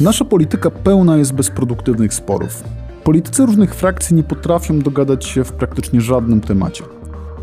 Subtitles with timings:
[0.00, 2.64] Nasza polityka pełna jest bezproduktywnych sporów.
[3.04, 6.84] Politycy różnych frakcji nie potrafią dogadać się w praktycznie żadnym temacie.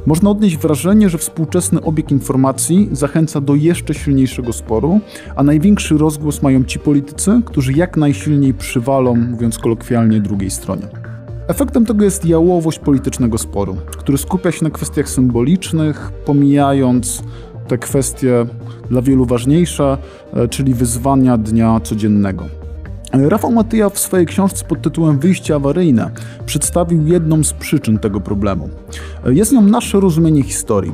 [0.06, 5.00] Można odnieść wrażenie, że współczesny obieg informacji zachęca do jeszcze silniejszego sporu,
[5.36, 10.88] a największy rozgłos mają ci politycy, którzy jak najsilniej przywalą, mówiąc kolokwialnie, drugiej stronie.
[11.48, 17.24] Efektem tego jest jałowość politycznego sporu, który skupia się na kwestiach symbolicznych, pomijając
[17.74, 18.46] te kwestie
[18.90, 19.98] dla wielu ważniejsze,
[20.34, 22.46] e, czyli wyzwania dnia codziennego.
[23.14, 26.12] Rafał Matyja w swojej książce pod tytułem Wyjście awaryjne
[26.46, 28.70] przedstawił jedną z przyczyn tego problemu.
[29.26, 30.92] E, jest nią nasze rozumienie historii.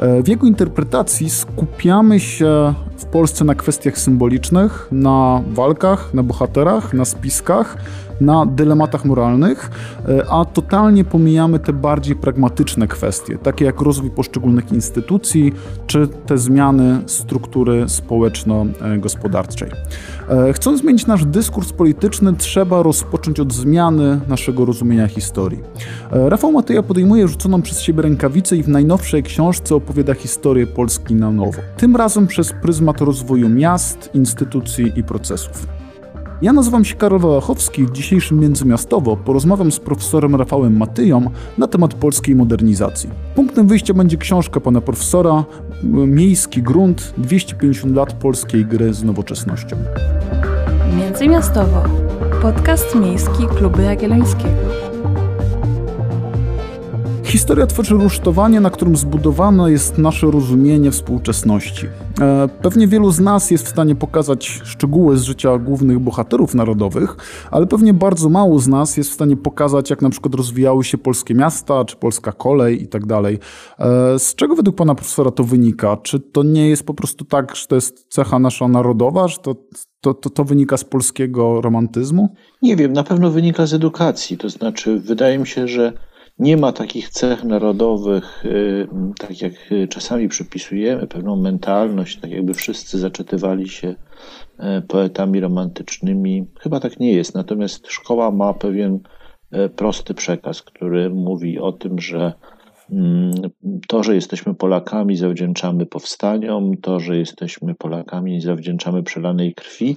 [0.00, 6.94] E, w jego interpretacji skupiamy się w Polsce na kwestiach symbolicznych, na walkach, na bohaterach,
[6.94, 7.76] na spiskach,
[8.20, 9.70] na dylematach moralnych,
[10.08, 15.52] e, a totalnie pomijamy te bardziej pragmatyczne kwestie, takie jak rozwój poszczególnych instytucji,
[15.86, 19.70] czy te zmiany struktury społeczno-gospodarczej.
[20.28, 25.60] E, chcąc zmienić nasz dyskurs polityczny, trzeba rozpocząć od zmiany naszego rozumienia historii.
[26.12, 31.14] E, Rafał Matyja podejmuje rzuconą przez siebie rękawicę i w najnowszej książce opowiada historię Polski
[31.14, 31.60] na nowo.
[31.76, 35.79] Tym razem przez pryzmat rozwoju miast, instytucji i procesów.
[36.42, 37.86] Ja nazywam się Karol Wałachowski.
[37.86, 43.10] W dzisiejszym Międzymiastowo porozmawiam z profesorem Rafałem Matyją na temat polskiej modernizacji.
[43.34, 45.44] Punktem wyjścia będzie książka pana profesora
[45.84, 49.76] Miejski grunt 250 lat polskiej gry z nowoczesnością.
[50.98, 51.82] Międzymiastowo.
[52.42, 54.89] Podcast miejski Kluby Jagiellońskiego.
[57.30, 61.86] Historia tworzy rusztowanie, na którym zbudowane jest nasze rozumienie współczesności.
[62.20, 67.16] E, pewnie wielu z nas jest w stanie pokazać szczegóły z życia głównych bohaterów narodowych,
[67.50, 70.98] ale pewnie bardzo mało z nas jest w stanie pokazać, jak na przykład rozwijały się
[70.98, 73.38] polskie miasta, czy polska kolej i tak dalej.
[73.78, 75.96] E, z czego według pana profesora to wynika?
[75.96, 79.54] Czy to nie jest po prostu tak, że to jest cecha nasza narodowa, że to
[80.00, 82.34] to, to, to wynika z polskiego romantyzmu?
[82.62, 84.38] Nie wiem, na pewno wynika z edukacji.
[84.38, 85.92] To znaczy, wydaje mi się, że
[86.40, 88.88] nie ma takich cech narodowych, y,
[89.18, 89.52] tak jak
[89.88, 93.94] czasami przypisujemy, pewną mentalność, tak jakby wszyscy zaczytywali się
[94.58, 96.46] e, poetami romantycznymi.
[96.60, 97.34] Chyba tak nie jest.
[97.34, 98.98] Natomiast szkoła ma pewien
[99.50, 102.32] e, prosty przekaz, który mówi o tym, że
[102.90, 103.32] mm,
[103.88, 109.96] to, że jesteśmy Polakami, zawdzięczamy powstaniom, to, że jesteśmy Polakami, zawdzięczamy przelanej krwi,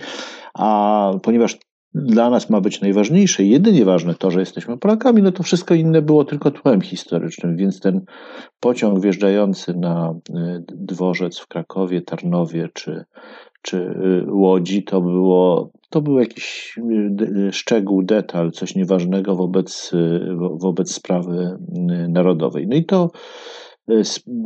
[0.53, 1.57] a ponieważ
[1.95, 6.01] dla nas ma być najważniejsze jedynie ważne to, że jesteśmy Polakami, no to wszystko inne
[6.01, 8.01] było tylko tłem historycznym, więc ten
[8.59, 13.05] pociąg wjeżdżający na y, dworzec w Krakowie, Tarnowie czy,
[13.61, 16.75] czy y, Łodzi to było, to był jakiś
[17.47, 19.91] y, szczegół, detal, coś nieważnego wobec,
[20.51, 21.57] wobec sprawy
[22.09, 22.67] narodowej.
[22.67, 23.11] No i to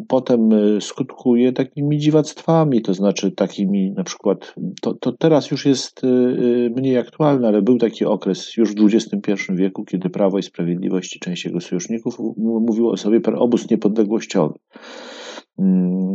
[0.08, 6.04] potem y, skutkuje takimi dziwactwami, to znaczy takimi na przykład, to, to teraz już jest
[6.04, 6.08] y,
[6.76, 11.20] mniej aktualne, ale był taki okres już w XXI wieku, kiedy Prawo i Sprawiedliwość i
[11.20, 14.54] część jego sojuszników mówiło o sobie obóz niepodległościowy.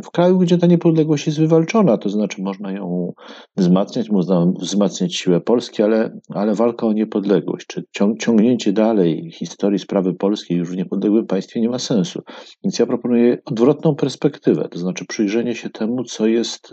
[0.05, 3.13] W kraju, gdzie ta niepodległość jest wywalczona, to znaczy można ją
[3.57, 7.85] wzmacniać, można wzmacniać siłę Polski, ale, ale walka o niepodległość, czy
[8.19, 12.23] ciągnięcie dalej historii sprawy polskiej już w niepodległym państwie nie ma sensu.
[12.65, 16.71] Więc ja proponuję odwrotną perspektywę, to znaczy przyjrzenie się temu, co jest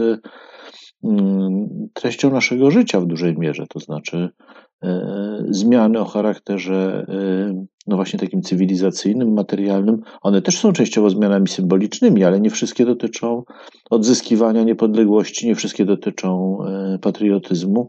[1.93, 4.29] treścią naszego życia w dużej mierze, to znaczy
[4.83, 11.47] e, zmiany o charakterze e, no właśnie takim cywilizacyjnym, materialnym, one też są częściowo zmianami
[11.47, 13.43] symbolicznymi, ale nie wszystkie dotyczą
[13.89, 17.87] odzyskiwania niepodległości, nie wszystkie dotyczą e, patriotyzmu.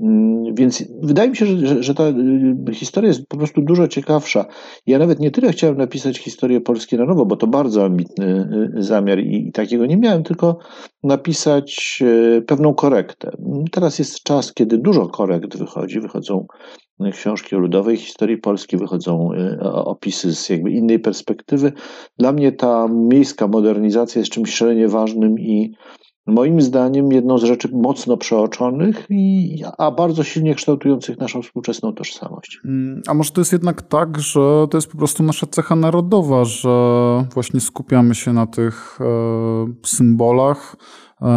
[0.00, 2.04] Mm, więc wydaje mi się, że, że, ta
[2.70, 4.46] y, historia jest po prostu dużo ciekawsza.
[4.86, 8.82] Ja nawet nie tyle chciałem napisać historię Polski na nowo, bo to bardzo ambitny y,
[8.82, 10.58] zamiar i, i takiego nie miałem, tylko
[11.02, 13.36] napisać e, pewną korektę.
[13.72, 16.46] Teraz jest czas, kiedy dużo korekt wychodzi, wychodzą
[17.12, 21.72] książki o ludowej historii Polski, wychodzą y, opisy z jakby innej perspektywy.
[22.18, 25.74] Dla mnie ta miejska modernizacja jest czymś szalenie ważnym i
[26.26, 32.60] moim zdaniem jedną z rzeczy mocno przeoczonych, i, a bardzo silnie kształtujących naszą współczesną tożsamość.
[32.64, 36.44] Mm, a może to jest jednak tak, że to jest po prostu nasza cecha narodowa,
[36.44, 36.70] że
[37.34, 40.76] właśnie skupiamy się na tych e, symbolach,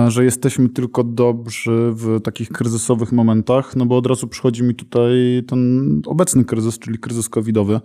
[0.07, 5.43] że jesteśmy tylko dobrzy w takich kryzysowych momentach, no bo od razu przychodzi mi tutaj
[5.47, 7.79] ten obecny kryzys, czyli kryzys covidowy,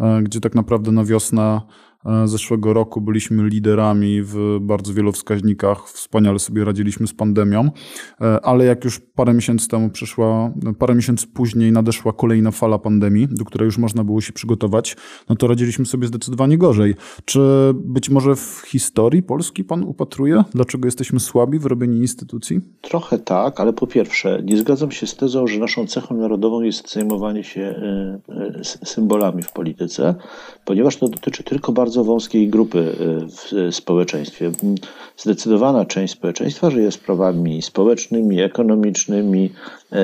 [0.00, 1.60] e, gdzie tak naprawdę na wiosnę e,
[2.24, 7.70] zeszłego roku byliśmy liderami w bardzo wielu wskaźnikach, wspaniale sobie radziliśmy z pandemią,
[8.20, 13.28] e, ale jak już parę miesięcy temu przyszła, parę miesięcy później nadeszła kolejna fala pandemii,
[13.30, 14.96] do której już można było się przygotować,
[15.28, 16.94] no to radziliśmy sobie zdecydowanie gorzej.
[17.24, 17.40] Czy
[17.74, 20.44] być może w historii Polski pan upatruje?
[20.54, 22.60] Dlaczego jesteśmy słabi w robieniu instytucji?
[22.80, 26.92] Trochę tak, ale po pierwsze, nie zgadzam się z tezą, że naszą cechą narodową jest
[26.92, 28.18] zajmowanie się e,
[28.60, 30.14] e, symbolami w polityce,
[30.64, 33.26] ponieważ to dotyczy tylko bardzo wąskiej grupy e,
[33.70, 34.52] w społeczeństwie.
[35.16, 39.52] Zdecydowana część społeczeństwa żyje sprawami społecznymi, ekonomicznymi,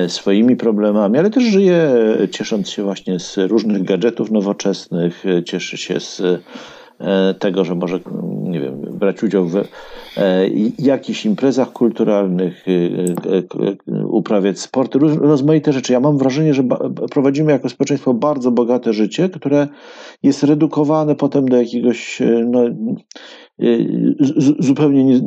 [0.07, 1.93] swoimi problemami, ale też żyje
[2.31, 6.39] ciesząc się właśnie z różnych gadżetów nowoczesnych, cieszy się z E,
[7.39, 7.99] tego, że może
[8.43, 9.63] nie wiem, brać udział w e,
[10.79, 15.93] jakichś imprezach kulturalnych, e, uprawiać sport, rozmaite rzeczy.
[15.93, 16.63] Ja mam wrażenie, że
[17.11, 19.67] prowadzimy jako społeczeństwo bardzo bogate życie, które
[20.23, 22.63] jest redukowane potem do jakiegoś no,
[24.59, 25.21] zupełnie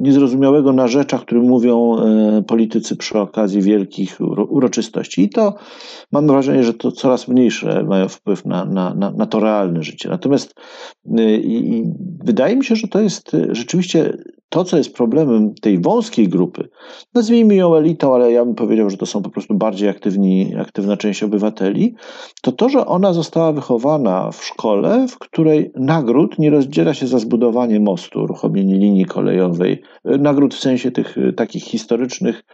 [0.00, 1.96] niezrozumiałego na rzeczach, które mówią
[2.46, 4.18] politycy przy okazji wielkich
[4.48, 5.22] uroczystości.
[5.22, 5.54] I to
[6.12, 10.08] mam wrażenie, że to coraz mniejsze mają wpływ na, na, na, na to realne życie.
[10.08, 10.54] Natomiast
[11.42, 11.84] i
[12.24, 14.18] wydaje mi się, że to jest rzeczywiście
[14.48, 16.68] to, co jest problemem tej wąskiej grupy,
[17.14, 20.96] nazwijmy ją elitą, ale ja bym powiedział, że to są po prostu bardziej aktywni, aktywna
[20.96, 21.94] część obywateli,
[22.42, 27.18] to to, że ona została wychowana w szkole, w której nagród nie rozdziela się za
[27.18, 32.44] zbudowanie mostu, uruchomienie linii kolejowej, nagród w sensie tych takich historycznych,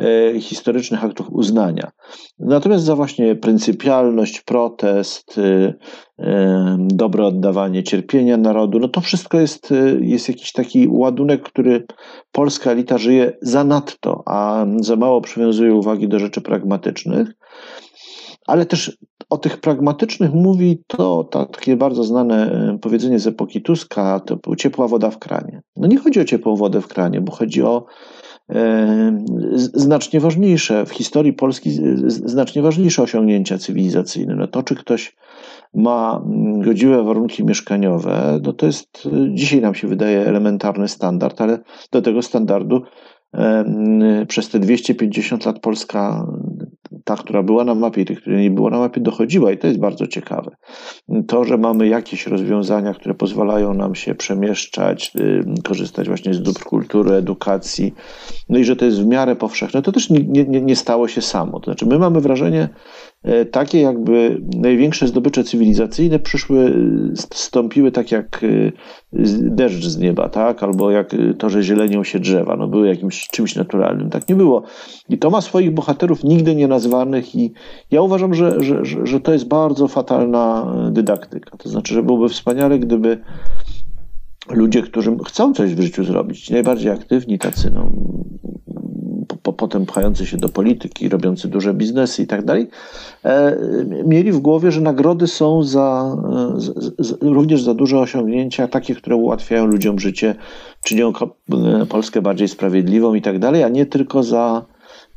[0.00, 1.90] e, historycznych aktów uznania.
[2.38, 5.74] Natomiast za właśnie pryncypialność, protest, e,
[6.78, 8.78] dobre oddawanie cierpienia narodu.
[8.78, 11.86] No to wszystko jest, jest jakiś taki ładunek, który
[12.32, 17.28] polska elita żyje zanadto, a za mało przywiązuje uwagi do rzeczy pragmatycznych.
[18.46, 18.98] Ale też
[19.30, 24.88] o tych pragmatycznych mówi to, takie bardzo znane y, powiedzenie z epoki Tuska, to ciepła
[24.88, 25.62] woda w kranie.
[25.76, 27.86] No nie chodzi o ciepłą wodę w kranie, bo chodzi o
[29.74, 31.70] znacznie ważniejsze, w historii Polski
[32.06, 34.34] znacznie ważniejsze osiągnięcia cywilizacyjne.
[34.34, 35.16] No to, czy ktoś
[35.74, 36.22] ma
[36.58, 41.58] godziwe warunki mieszkaniowe, no to jest, dzisiaj nam się wydaje elementarny standard, ale
[41.92, 42.82] do tego standardu
[44.28, 46.26] przez te 250 lat Polska
[47.04, 49.66] ta, która była na mapie i tych, które nie było na mapie, dochodziła i to
[49.66, 50.50] jest bardzo ciekawe.
[51.28, 56.60] To, że mamy jakieś rozwiązania, które pozwalają nam się przemieszczać, y, korzystać właśnie z dóbr
[56.64, 57.94] kultury, edukacji,
[58.48, 61.22] no i że to jest w miarę powszechne, to też nie, nie, nie stało się
[61.22, 61.60] samo.
[61.60, 62.68] To znaczy, my mamy wrażenie,
[63.50, 66.74] takie jakby największe zdobycze cywilizacyjne przyszły,
[67.14, 68.72] stąpiły tak jak e,
[69.40, 70.62] deszcz z nieba, tak?
[70.62, 74.10] Albo jak to, że zielenią się drzewa, no były jakimś czymś naturalnym.
[74.10, 74.62] Tak nie było.
[75.08, 77.52] I to ma swoich bohaterów nigdy nie nazwanych i
[77.90, 81.56] ja uważam, że, że, że to jest bardzo fatalna dydaktyka.
[81.56, 83.18] To znaczy, że byłoby wspaniale, gdyby
[84.50, 87.90] ludzie, którzy chcą coś w życiu zrobić, najbardziej aktywni tacy, no,
[89.42, 92.68] po, potem pchający się do polityki, robiący duże biznesy i tak dalej,
[93.24, 93.56] e,
[94.04, 96.16] mieli w głowie, że nagrody są za,
[97.20, 100.34] również za duże osiągnięcia, takie, które ułatwiają ludziom życie,
[100.84, 101.12] czynią
[101.88, 104.64] Polskę bardziej sprawiedliwą i tak dalej, a nie tylko za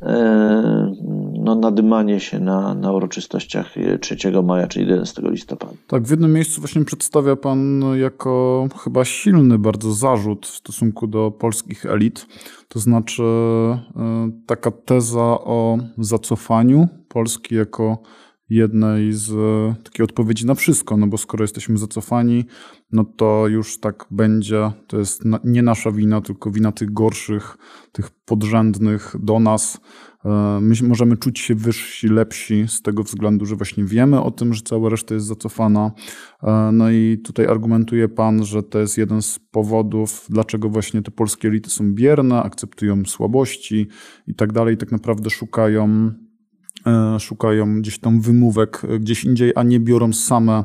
[0.01, 0.93] E,
[1.41, 5.73] no, nadymanie się na, na uroczystościach 3 maja czy 11 listopada.
[5.87, 11.31] Tak, w jednym miejscu właśnie przedstawia Pan jako chyba silny bardzo zarzut w stosunku do
[11.31, 12.27] polskich elit.
[12.67, 17.97] To znaczy e, taka teza o zacofaniu Polski jako
[18.49, 19.33] jednej z
[19.83, 22.45] takiej odpowiedzi na wszystko, no bo skoro jesteśmy zacofani,
[22.91, 27.57] no to już tak będzie, to jest nie nasza wina, tylko wina tych gorszych,
[27.91, 29.79] tych podrzędnych do nas.
[30.25, 34.53] E, my możemy czuć się wyżsi, lepsi z tego względu, że właśnie wiemy o tym,
[34.53, 35.91] że cała reszta jest zacofana.
[36.43, 41.11] E, no i tutaj argumentuje Pan, że to jest jeden z powodów, dlaczego właśnie te
[41.11, 43.87] polskie elity są bierne, akceptują słabości
[44.27, 46.11] i tak dalej, tak naprawdę szukają
[47.19, 50.63] szukają gdzieś tam wymówek e, gdzieś indziej, a nie biorą same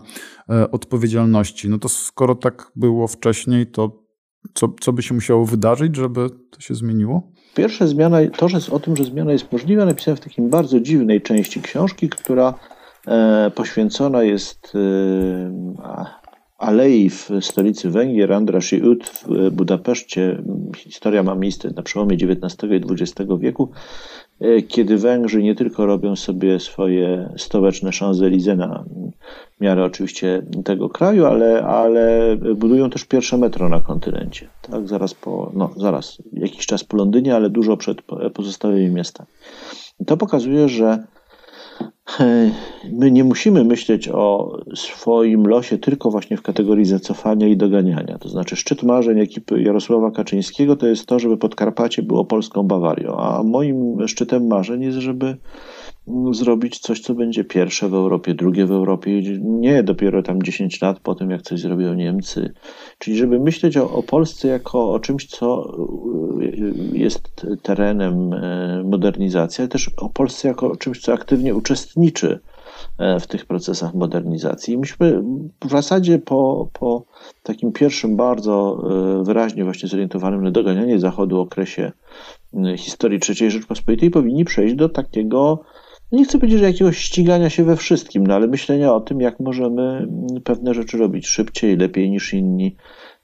[0.50, 1.68] e, odpowiedzialności.
[1.68, 4.06] No to skoro tak było wcześniej, to
[4.54, 7.32] co, co by się musiało wydarzyć, żeby to się zmieniło?
[7.54, 11.22] Pierwsza zmiana, to, że o tym, że zmiana jest możliwa, napisałem w takiej bardzo dziwnej
[11.22, 12.54] części książki, która
[13.54, 14.72] poświęcona jest
[16.58, 20.42] alei w stolicy Węgier, Andrasi Ut w Budapeszcie.
[20.76, 23.70] Historia ma miejsce na przełomie XIX i XX wieku.
[24.40, 28.84] E, kiedy Węgrzy nie tylko robią sobie swoje stołeczne Champs-Élysées na
[29.60, 34.48] miarę oczywiście tego kraju, ale, ale budują też pierwsze metro na kontynencie.
[34.70, 38.02] Tak, zaraz po, no zaraz, jakiś czas po Londynie, ale dużo przed
[38.34, 39.28] pozostałymi miastami.
[40.06, 41.04] To pokazuje, że
[42.92, 48.18] my nie musimy myśleć o swoim losie tylko właśnie w kategorii zacofania i doganiania.
[48.18, 53.16] To znaczy, szczyt marzeń ekipy Jarosława Kaczyńskiego to jest to, żeby Podkarpacie było polską Bawarią,
[53.16, 55.36] a moim szczytem marzeń jest, żeby
[56.30, 61.00] zrobić coś, co będzie pierwsze w Europie, drugie w Europie, nie dopiero tam 10 lat
[61.00, 62.52] po tym, jak coś zrobią Niemcy.
[62.98, 65.76] Czyli żeby myśleć o, o Polsce jako o czymś, co
[66.42, 72.40] y, jest terenem e, modernizacji, ale też o Polsce jako o czymś, co aktywnie uczestniczy
[72.98, 74.74] e, w tych procesach modernizacji.
[74.74, 75.22] I myśmy
[75.64, 77.04] w zasadzie po, po
[77.42, 78.82] takim pierwszym bardzo
[79.20, 81.92] e, wyraźnie właśnie zorientowanym na doganianie Zachodu okresie
[82.76, 85.60] historii III Rzeczpospolitej powinni przejść do takiego
[86.16, 89.40] nie chcę powiedzieć, że jakiegoś ścigania się we wszystkim, no ale myślenia o tym, jak
[89.40, 90.08] możemy
[90.44, 92.76] pewne rzeczy robić szybciej, lepiej niż inni.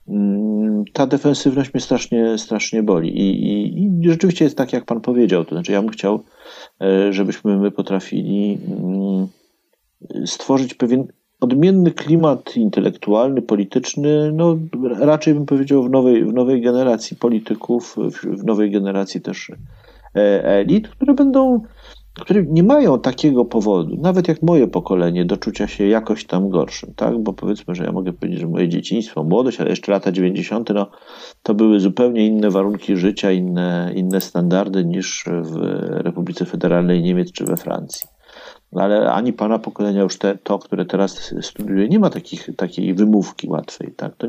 [0.07, 3.19] Mm, ta defensywność mnie strasznie, strasznie boli.
[3.19, 5.45] I, i, I, rzeczywiście jest tak, jak pan powiedział.
[5.45, 6.23] To znaczy, ja bym chciał,
[6.81, 9.27] e, żebyśmy my potrafili mm,
[10.25, 11.07] stworzyć pewien
[11.43, 14.57] odmienny klimat intelektualny, polityczny, no
[14.99, 19.51] raczej bym powiedział w nowej, w nowej generacji polityków, w nowej generacji też
[20.15, 21.61] e, elit, które będą
[22.19, 26.93] które nie mają takiego powodu, nawet jak moje pokolenie, do czucia się jakoś tam gorszym,
[26.95, 27.19] tak?
[27.19, 30.87] Bo powiedzmy, że ja mogę powiedzieć, że moje dzieciństwo, młodość, ale jeszcze lata 90., no,
[31.43, 35.55] to były zupełnie inne warunki życia, inne, inne standardy niż w
[35.89, 38.07] Republice Federalnej Niemiec czy we Francji.
[38.75, 43.47] Ale ani pana pokolenia już te, to, które teraz studiuje, nie ma takich, takiej wymówki
[43.49, 43.93] łatwej.
[43.97, 44.15] Tak?
[44.15, 44.27] To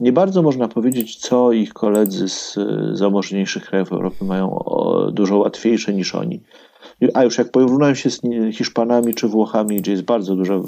[0.00, 2.58] nie bardzo można powiedzieć, co ich koledzy z
[2.92, 4.64] zamożniejszych krajów Europy mają
[5.12, 6.40] dużo łatwiejsze niż oni
[7.14, 8.20] a już jak porównałem się z
[8.52, 10.62] Hiszpanami czy Włochami, gdzie jest bardzo duże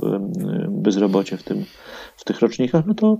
[0.68, 1.64] bezrobocie w, tym,
[2.16, 3.18] w tych rocznikach, no to,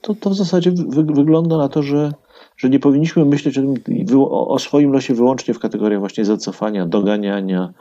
[0.00, 2.12] to, to w zasadzie wy, wygląda na to, że,
[2.56, 3.60] że nie powinniśmy myśleć
[4.16, 7.72] o, o, swoim losie wyłącznie w kategoriach właśnie zacofania, doganiania,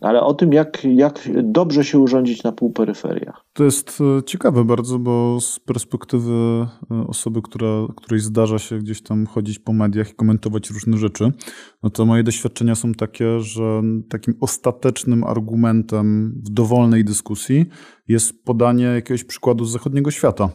[0.00, 3.44] ale o tym, jak, jak dobrze się urządzić na półperyferiach.
[3.52, 9.02] To jest e, ciekawe bardzo, bo z perspektywy e, osoby, która, której zdarza się gdzieś
[9.02, 11.32] tam chodzić po mediach i komentować różne rzeczy,
[11.82, 17.66] no to moje doświadczenia są takie, że takim ostatecznym argumentem w dowolnej dyskusji
[18.08, 20.48] jest podanie jakiegoś przykładu z zachodniego świata.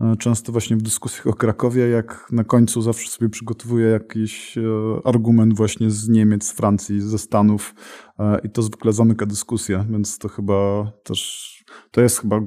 [0.00, 4.58] E, często właśnie w dyskusjach o Krakowie, jak na końcu zawsze sobie przygotowuję jakiś
[5.04, 7.74] argument właśnie z Niemiec, z Francji, ze Stanów
[8.44, 11.54] i to zwykle zamyka dyskusję, więc to chyba też
[11.90, 12.40] to jest chyba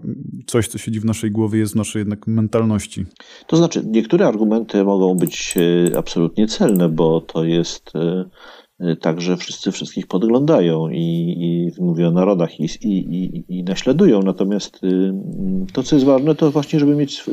[0.47, 3.05] coś, co siedzi w naszej głowie, jest w naszej jednak mentalności.
[3.47, 8.25] To znaczy, niektóre argumenty mogą być e, absolutnie celne, bo to jest e,
[8.79, 11.35] e, tak, że wszyscy wszystkich podglądają i,
[11.77, 14.21] i mówią o narodach i, i, i, i naśladują.
[14.21, 14.81] Natomiast
[15.73, 17.23] to, co jest ważne, to właśnie, żeby mieć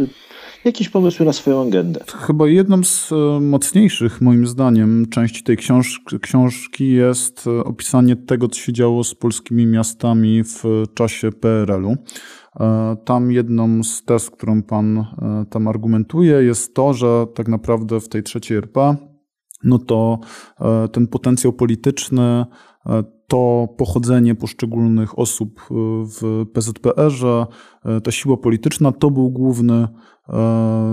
[0.65, 2.01] jakieś pomysły na swoją agendę.
[2.07, 8.49] Chyba jedną z e, mocniejszych, moim zdaniem, części tej książ- książki jest e, opisanie tego,
[8.49, 11.97] co się działo z polskimi miastami w czasie PRL-u.
[12.61, 15.07] E, tam jedną z tez, którą pan
[15.51, 18.97] tam argumentuje, jest to, że tak naprawdę w tej trzeciej RP
[19.65, 20.19] no to
[20.93, 22.45] ten potencjał polityczny,
[23.29, 25.61] to pochodzenie poszczególnych osób
[26.21, 27.47] w PZPR-ze,
[28.05, 30.14] ta siła polityczna to był główny E,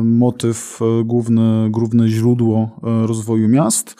[0.04, 3.96] motyw, e, główne, główne źródło e, rozwoju miast.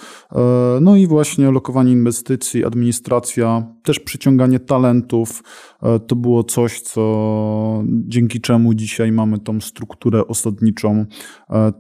[0.82, 5.44] No i właśnie lokowanie inwestycji, administracja, też przyciąganie talentów.
[6.08, 11.06] To było coś, co dzięki czemu dzisiaj mamy tą strukturę osadniczą,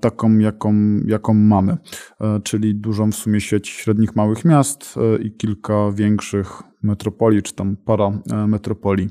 [0.01, 0.73] taką, jaką,
[1.07, 1.77] jaką mamy.
[2.43, 8.11] Czyli dużą w sumie sieć średnich małych miast i kilka większych metropolii, czy tam para
[8.47, 9.09] metropolii.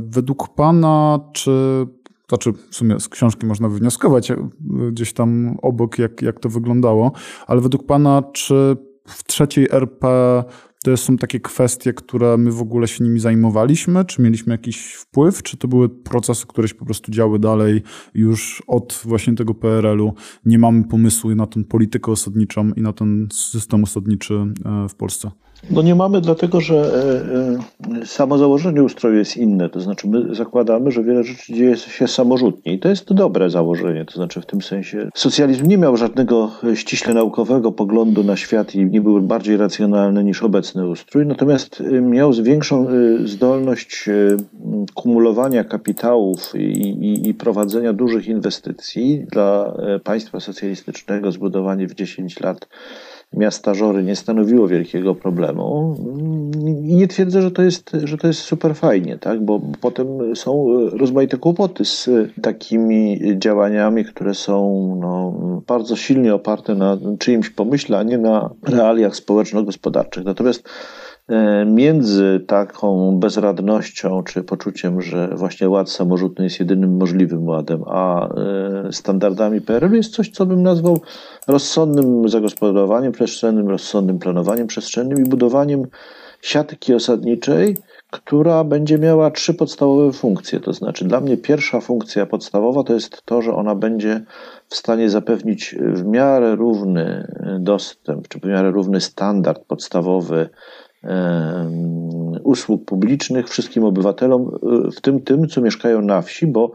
[0.00, 1.86] Według Pana, czy
[2.28, 4.36] znaczy w sumie z książki można wywnioskować e,
[4.92, 7.12] gdzieś tam obok, jak, jak to wyglądało,
[7.46, 8.76] ale według Pana, czy
[9.06, 10.44] w trzeciej RP
[10.84, 14.04] to są takie kwestie, które my w ogóle się nimi zajmowaliśmy?
[14.04, 15.42] Czy mieliśmy jakiś wpływ?
[15.42, 17.82] Czy to były procesy, które się po prostu działy dalej
[18.14, 20.14] już od właśnie tego PRL-u?
[20.44, 25.30] Nie mamy pomysłu na tę politykę osadniczą i na ten system osadniczy e, w Polsce?
[25.70, 29.68] No nie mamy, dlatego że e, e, samo założenie ustroju jest inne.
[29.68, 34.04] To znaczy, my zakładamy, że wiele rzeczy dzieje się samorzutnie i to jest dobre założenie.
[34.04, 38.84] To znaczy, w tym sensie socjalizm nie miał żadnego ściśle naukowego poglądu na świat i
[38.84, 42.86] nie był bardziej racjonalny niż obecny ustrój, natomiast e, miał większą
[43.24, 44.08] zdolność
[44.94, 52.68] kumulowania kapitałów i, i, i prowadzenia dużych inwestycji dla państwa socjalistycznego, zbudowanie w 10 lat
[53.36, 55.96] miasta Żory nie stanowiło wielkiego problemu.
[56.66, 59.44] I nie twierdzę, że to jest, że to jest super fajnie, tak?
[59.44, 62.10] bo potem są rozmaite kłopoty z
[62.42, 64.58] takimi działaniami, które są
[65.00, 65.34] no,
[65.66, 70.24] bardzo silnie oparte na czyimś pomyśle, a nie na realiach społeczno-gospodarczych.
[70.24, 71.03] Natomiast E,
[71.66, 78.92] między taką bezradnością czy poczuciem, że właśnie ład samorządny jest jedynym możliwym ładem, a e,
[78.92, 81.00] standardami PRL jest coś, co bym nazwał
[81.48, 85.82] rozsądnym zagospodarowaniem przestrzennym, rozsądnym planowaniem przestrzennym i budowaniem
[86.42, 87.76] siatki osadniczej,
[88.10, 90.60] która będzie miała trzy podstawowe funkcje.
[90.60, 94.24] To znaczy, dla mnie pierwsza funkcja podstawowa to jest to, że ona będzie
[94.68, 100.48] w stanie zapewnić w miarę równy dostęp, czy w miarę równy standard podstawowy
[102.44, 106.72] usług publicznych wszystkim obywatelom, e, w tym tym, co mieszkają na wsi, bo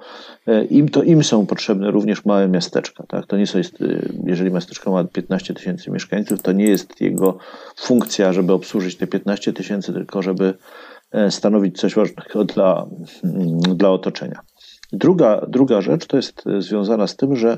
[0.47, 3.03] e, im to im są potrzebne również małe miasteczka.
[3.07, 3.25] Tak?
[3.25, 3.85] To nie jest, e,
[4.25, 7.37] jeżeli miasteczko ma 15 tysięcy mieszkańców, to nie jest jego
[7.75, 10.53] funkcja, żeby obsłużyć te 15 tysięcy, tylko żeby
[11.29, 12.85] stanowić coś ważnego dla,
[13.23, 14.39] mm, dla otoczenia.
[14.93, 17.57] Druga, druga rzecz to jest związana z tym, że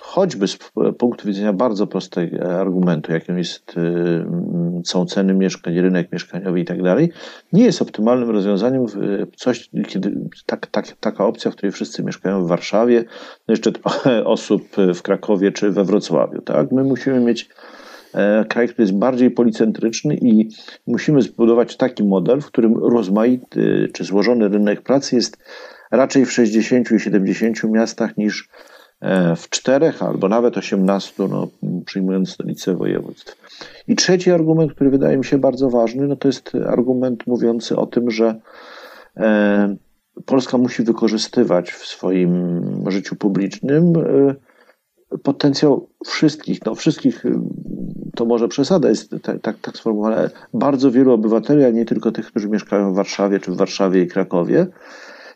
[0.00, 0.58] choćby z
[0.98, 6.82] punktu widzenia bardzo prostego argumentu, jakim jest, e, są ceny mieszkań, rynek mieszkaniowy i tak
[6.82, 7.12] dalej,
[7.52, 8.86] nie jest optymalnym rozwiązaniem
[9.36, 10.12] coś, kiedy
[10.46, 13.04] tak, tak, taka opcja, w której wszyscy mieszkają w Warszawie,
[13.48, 14.62] no jeszcze trochę osób
[14.94, 16.42] w Krakowie czy we Wrocławiu.
[16.42, 16.72] Tak?
[16.72, 17.48] My musimy mieć
[18.14, 20.48] e, kraj, który jest bardziej policentryczny i
[20.86, 25.38] musimy zbudować taki model, w którym rozmaity czy złożony rynek pracy jest
[25.90, 28.73] raczej w 60 i 70 miastach niż E,
[29.36, 31.48] w czterech albo nawet osiemnastu, no,
[31.84, 33.36] przyjmując stolicę województw.
[33.88, 37.86] I trzeci argument, który wydaje mi się bardzo ważny, no to jest argument mówiący o
[37.86, 38.40] tym, że
[39.16, 39.76] e,
[40.26, 44.34] Polska musi wykorzystywać w swoim życiu publicznym e,
[45.22, 47.24] potencjał wszystkich, no wszystkich,
[48.14, 52.26] to może przesada jest tak, tak, tak sformułowane, bardzo wielu obywateli, a nie tylko tych,
[52.26, 54.66] którzy mieszkają w Warszawie, czy w Warszawie i Krakowie,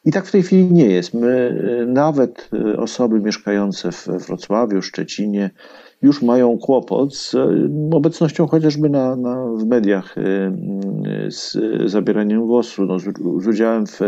[0.05, 1.15] i tak w tej chwili nie jest.
[1.15, 5.51] My, y, nawet y, osoby mieszkające w Wrocławiu, Szczecinie,
[6.03, 10.15] już mają kłopot z y, obecnością chociażby na, na, w mediach,
[11.29, 11.59] z
[11.91, 13.05] zabieraniem głosu, no, z,
[13.39, 14.01] z udziałem w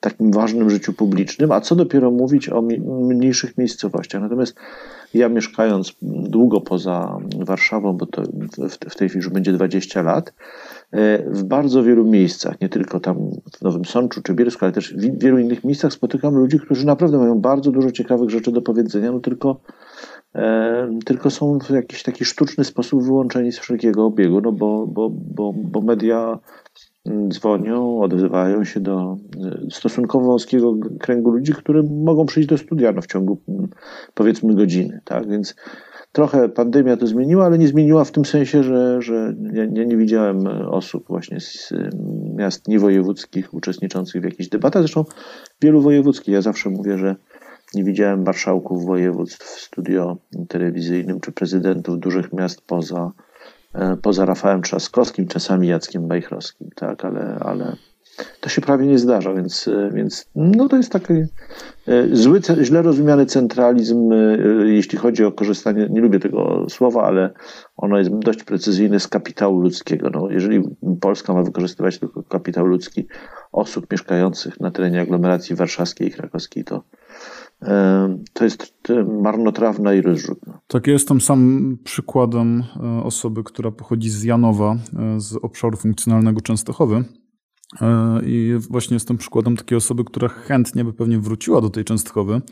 [0.00, 4.22] takim ważnym życiu publicznym, a co dopiero mówić o mniejszych miejscowościach.
[4.22, 4.54] Natomiast
[5.14, 8.22] ja mieszkając długo poza Warszawą, bo to
[8.68, 10.32] w, w tej chwili już będzie 20 lat,
[11.26, 13.16] w bardzo wielu miejscach, nie tylko tam
[13.58, 17.18] w Nowym Sączu czy Bielsku, ale też w wielu innych miejscach spotykam ludzi, którzy naprawdę
[17.18, 19.60] mają bardzo dużo ciekawych rzeczy do powiedzenia, no tylko,
[20.34, 25.10] e, tylko są w jakiś taki sztuczny sposób wyłączeni z wszelkiego obiegu, no bo, bo,
[25.10, 26.38] bo, bo media
[27.06, 32.92] mm, dzwonią, odzywają się do e, stosunkowo wąskiego kręgu ludzi, którzy mogą przyjść do studia
[32.92, 33.68] no, w ciągu mm,
[34.14, 35.00] powiedzmy godziny.
[35.04, 35.28] Tak?
[35.28, 35.54] Więc
[36.18, 39.96] Trochę pandemia to zmieniła, ale nie zmieniła w tym sensie, że, że ja, ja nie
[39.96, 41.72] widziałem osób właśnie z
[42.36, 44.82] miast niewojewódzkich uczestniczących w jakichś debatach.
[44.82, 45.04] Zresztą
[45.62, 46.34] wielu wojewódzkich.
[46.34, 47.16] Ja zawsze mówię, że
[47.74, 50.16] nie widziałem marszałków województw w studio
[50.48, 53.12] telewizyjnym czy prezydentów dużych miast poza,
[53.74, 57.76] e, poza Rafałem Trzaskowskim, czasami Jackiem Bajchrowskim, tak, ale, ale
[58.40, 61.26] to się prawie nie zdarza, więc, e, więc no to jest taki e,
[62.12, 64.36] zły, źle rozumiany centralizm, e,
[64.68, 67.30] jeśli chodzi o korzystanie, nie lubię tego słowa, ale
[67.76, 70.10] ono jest dość precyzyjne z kapitału ludzkiego.
[70.10, 70.62] No, jeżeli
[71.00, 73.06] Polska ma wykorzystywać tylko kapitał ludzki
[73.52, 76.82] osób mieszkających na terenie aglomeracji warszawskiej i krakowskiej, to
[78.32, 78.72] to jest
[79.22, 80.58] marnotrawna i rozrzutna.
[80.66, 82.64] Tak, ja jestem sam przykładem
[83.04, 84.76] osoby, która pochodzi z Janowa,
[85.16, 87.04] z obszaru funkcjonalnego Częstochowy.
[87.80, 92.42] E, I właśnie jestem przykładem takiej osoby, która chętnie by pewnie wróciła do tej Częstochowy,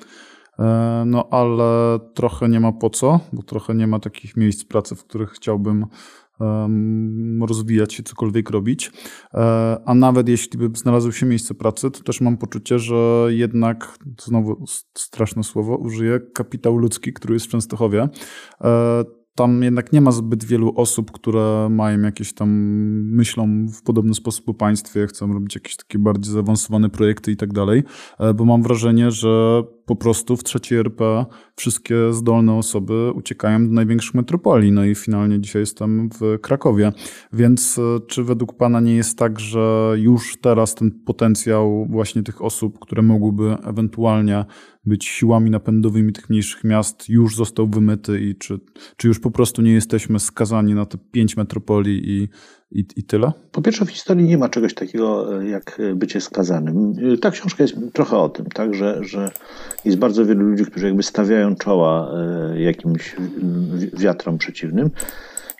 [0.59, 4.94] e, no ale trochę nie ma po co, bo trochę nie ma takich miejsc pracy,
[4.94, 5.87] w których chciałbym
[7.42, 8.92] rozwijać się, cokolwiek robić.
[9.35, 13.98] E, a nawet jeśli by znalazło się miejsce pracy, to też mam poczucie, że jednak,
[14.20, 18.09] znowu straszne słowo, użyję kapitał ludzki, który jest w Częstochowie
[19.37, 22.51] tam jednak nie ma zbyt wielu osób, które mają jakieś tam,
[23.16, 27.53] myślą w podobny sposób o państwie, chcą robić jakieś takie bardziej zaawansowane projekty i tak
[27.53, 27.83] dalej,
[28.18, 33.72] e, bo mam wrażenie, że po prostu w trzeciej RP wszystkie zdolne osoby uciekają do
[33.72, 36.92] największych metropolii, no i finalnie dzisiaj jestem w Krakowie.
[37.33, 42.42] Więc e, czy według Pana nie jest tak, że już teraz ten potencjał właśnie tych
[42.42, 44.44] osób, które mogłyby ewentualnie
[44.85, 48.61] być siłami napędowymi tych mniejszych miast, już został wymyty i czy,
[48.96, 52.29] czy już po prostu nie jesteśmy skazani na te pięć metropolii i,
[52.70, 53.33] i, i tyle?
[53.52, 56.92] Po pierwsze, w historii nie ma czegoś takiego e, jak bycie skazanym.
[57.14, 59.31] E, ta książka jest trochę o tym, tak, że, że
[59.85, 63.16] jest bardzo wielu ludzi, którzy jakby stawiają czoła e, jakimś
[63.92, 64.90] wiatrom przeciwnym.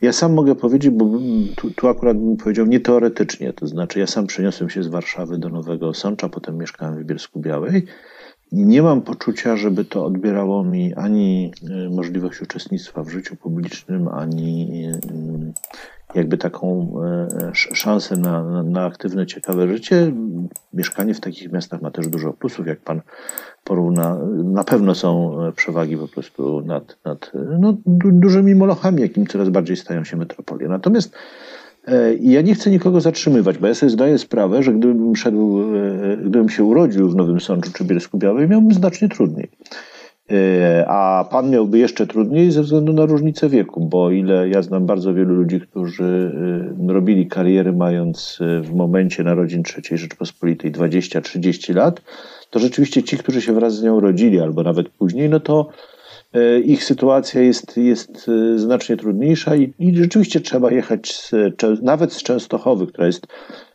[0.03, 1.19] Ja sam mogę powiedzieć, bo
[1.57, 5.38] tu, tu, akurat bym powiedział nie teoretycznie, to znaczy ja sam przeniosłem się z Warszawy
[5.38, 7.87] do Nowego Sącza, potem mieszkałem w Bielsku Białej
[8.53, 11.53] nie mam poczucia, żeby to odbierało mi ani
[11.90, 14.83] możliwość uczestnictwa w życiu publicznym, ani
[16.16, 16.94] jakby taką
[17.52, 20.12] szansę na, na aktywne, ciekawe życie.
[20.74, 23.00] Mieszkanie w takich miastach ma też dużo plusów, jak pan
[23.64, 24.18] porówna.
[24.44, 30.05] Na pewno są przewagi po prostu nad, nad no, dużymi molochami, jakim coraz bardziej stają
[30.05, 30.68] się metropolie.
[30.68, 31.12] Natomiast
[31.87, 36.16] E, ja nie chcę nikogo zatrzymywać, bo ja sobie zdaję sprawę, że gdybym szedł, e,
[36.16, 39.48] gdybym się urodził w Nowym Sączu czy Bielsku Białej, miałbym znacznie trudniej.
[40.31, 44.87] E, a pan miałby jeszcze trudniej ze względu na różnicę wieku, bo ile ja znam
[44.87, 46.33] bardzo wielu ludzi, którzy
[46.89, 52.03] robili karierę mając w momencie narodzin III Rzeczpospolitej 20-30 lat,
[52.51, 55.95] to rzeczywiście ci, którzy się wraz z nią rodzili, albo nawet później, no to E,
[56.64, 61.33] ich sytuacja jest, jest e, znacznie trudniejsza i, i rzeczywiście trzeba jechać z,
[61.83, 63.27] nawet z Częstochowy, która jest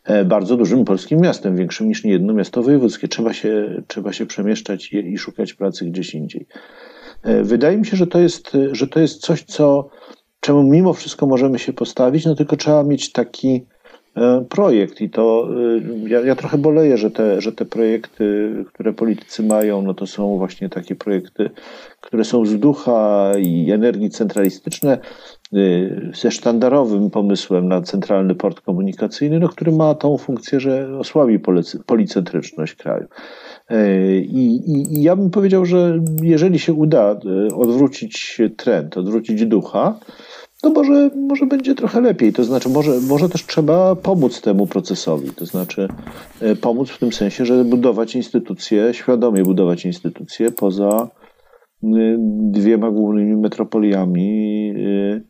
[0.03, 3.07] e, bardzo dużym polskim miastem, większym niż niejedno miasto wojewódzkie.
[3.07, 6.47] Trzeba się, trzeba się przemieszczać i, i szukać pracy gdzieś indziej.
[7.43, 9.89] Wydaje mi się, że to jest, że to jest coś, co,
[10.39, 13.70] czemu mimo wszystko możemy się postawić, no tylko trzeba mieć taki E,
[14.49, 15.49] projekt i to
[16.05, 20.07] e, ja, ja, trochę boleję, że te, że te projekty, które politycy mają, no to
[20.07, 21.49] są właśnie takie projekty,
[22.01, 25.57] które są z ducha i energii centralistyczne, e,
[26.13, 31.39] ze sztandarowym pomysłem na centralny port komunikacyjny, no, który ma tą funkcję, że osłabi
[31.85, 33.07] policentryczność kraju.
[34.23, 37.15] I, i, I ja bym powiedział, że jeżeli się uda
[37.55, 39.99] odwrócić trend, odwrócić ducha,
[40.63, 42.33] no może, może będzie trochę lepiej.
[42.33, 45.29] To znaczy, może, może też trzeba pomóc temu procesowi.
[45.29, 45.87] To znaczy,
[46.41, 51.09] e, pomóc w tym sensie, że budować instytucje, świadomie budować instytucje poza
[52.51, 55.21] dwiema głównymi metropoliami, e,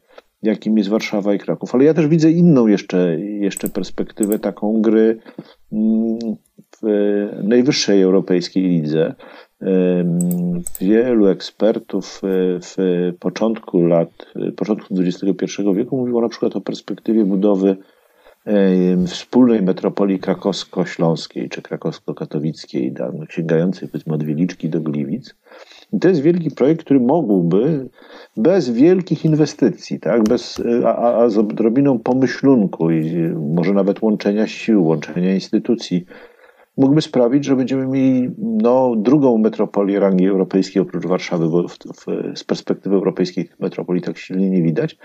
[0.43, 1.75] jakim jest Warszawa i Kraków.
[1.75, 5.19] Ale ja też widzę inną jeszcze, jeszcze perspektywę, taką gry
[6.81, 6.87] w
[7.43, 9.15] najwyższej europejskiej lidze
[10.81, 12.21] Wielu ekspertów
[12.61, 17.77] w początku lat, początku XXI wieku mówiło na przykład o perspektywie budowy
[19.07, 22.93] wspólnej metropolii krakowsko-śląskiej czy krakowsko-katowickiej,
[23.29, 25.35] sięgającej powiedzmy od Wieliczki do Gliwic.
[25.93, 27.89] I to jest wielki projekt, który mógłby
[28.37, 33.21] bez wielkich inwestycji, tak, bez, a, a z odrobiną pomyślunku i
[33.55, 36.05] może nawet łączenia sił, łączenia instytucji,
[36.77, 42.05] mógłby sprawić, że będziemy mieli no, drugą metropolię rangi europejskiej oprócz Warszawy, bo w, w,
[42.39, 44.97] z perspektywy europejskiej metropolii tak silnie nie widać,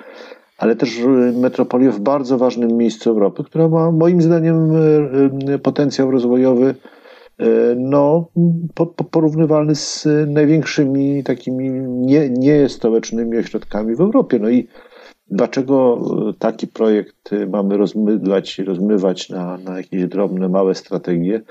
[0.58, 1.00] ale też
[1.34, 6.74] metropolię w bardzo ważnym miejscu Europy, która ma moim zdaniem e, e, potencjał rozwojowy
[7.76, 8.28] no,
[8.74, 12.68] po, po, porównywalny z największymi takimi nie, nie
[13.38, 14.38] ośrodkami w Europie.
[14.38, 14.68] No i
[15.30, 21.42] Dlaczego e, taki projekt e, mamy rozmydlać, rozmywać na, na jakieś drobne, małe strategie?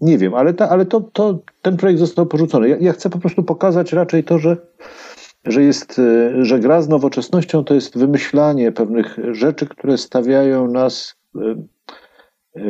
[0.00, 2.68] Nie wiem, ale, ta, ale to, to, ten projekt został porzucony.
[2.68, 4.56] Ja, ja chcę po prostu pokazać raczej to, że,
[5.44, 11.16] że, jest, e, że gra z nowoczesnością to jest wymyślanie pewnych rzeczy, które stawiają nas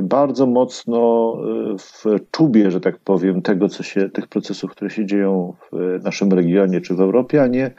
[0.03, 1.33] bardzo mocno
[1.79, 6.33] w czubie, że tak powiem, tego, co się, tych procesów, które się dzieją w naszym
[6.33, 7.71] regionie czy w Europie, a nie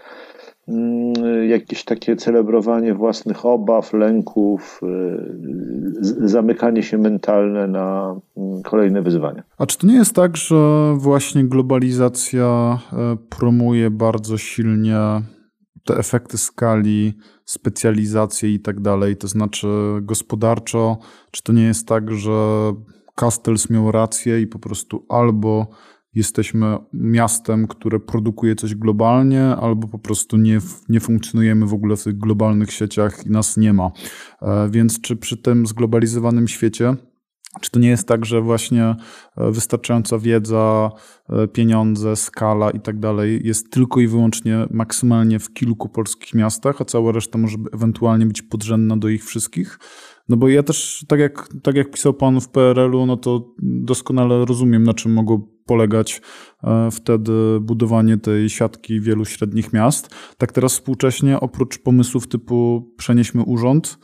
[1.47, 9.43] jakieś takie celebrowanie własnych obaw, lęków, y, zamykanie się mentalne na mm, kolejne wyzwania.
[9.58, 14.97] A czy to nie jest tak, że właśnie globalizacja e, promuje bardzo silnie
[15.86, 17.13] te efekty skali,
[17.45, 19.17] specjalizację i tak dalej?
[19.17, 19.67] To znaczy
[20.01, 20.97] gospodarczo,
[21.32, 22.32] czy to nie jest tak, że
[23.15, 25.67] Castells miał rację i po prostu albo
[26.15, 32.04] jesteśmy miastem, które produkuje coś globalnie, albo po prostu nie, nie funkcjonujemy w ogóle w
[32.04, 33.91] tych globalnych sieciach i nas nie ma.
[34.41, 36.95] E, więc czy przy tym zglobalizowanym świecie,
[37.62, 38.95] czy to nie jest tak, że właśnie
[39.38, 40.91] e, wystarczająca wiedza,
[41.30, 46.82] e, pieniądze, skala i tak dalej jest tylko i wyłącznie maksymalnie w kilku polskich miastach,
[46.82, 49.80] a cała reszta może ewentualnie być podrzędna do ich wszystkich?
[50.30, 54.45] No bo ja też, tak jak, tak jak pisał pan w PRL-u, no to doskonale
[54.45, 56.21] rozumiem, na czym mogło polegać
[56.63, 60.15] e, wtedy budowanie tej siatki wielu średnich miast.
[60.38, 63.97] Tak teraz współcześnie, oprócz pomysłów typu przenieśmy urząd,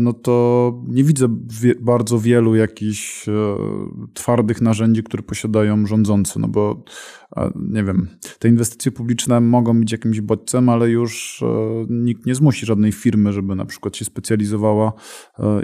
[0.00, 1.28] no to nie widzę
[1.60, 3.32] wie, bardzo wielu jakichś e,
[4.14, 6.84] twardych narzędzi, które posiadają rządzący, no bo
[7.56, 11.44] nie wiem, te inwestycje publiczne mogą być jakimś bodźcem, ale już
[11.88, 14.92] nikt nie zmusi żadnej firmy, żeby na przykład się specjalizowała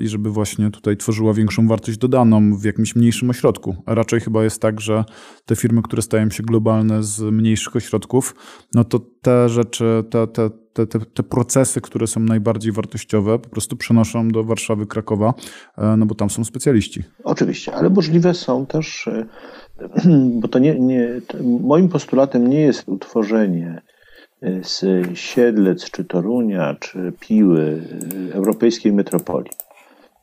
[0.00, 3.76] i żeby właśnie tutaj tworzyła większą wartość dodaną w jakimś mniejszym ośrodku.
[3.86, 5.04] A raczej chyba jest tak, że
[5.44, 8.34] te firmy, które stają się globalne z mniejszych ośrodków,
[8.74, 13.48] no to te rzeczy, te, te, te, te, te procesy, które są najbardziej wartościowe, po
[13.48, 15.34] prostu przenoszą do Warszawy, Krakowa,
[15.78, 17.02] e, no bo tam są specjaliści.
[17.24, 19.26] Oczywiście, ale możliwe są też, e,
[20.40, 21.20] bo to nie, nie
[21.60, 23.82] moim postulatem nie jest utworzenie
[24.62, 27.82] z Siedlec, czy Torunia, czy Piły,
[28.32, 29.50] europejskiej metropolii.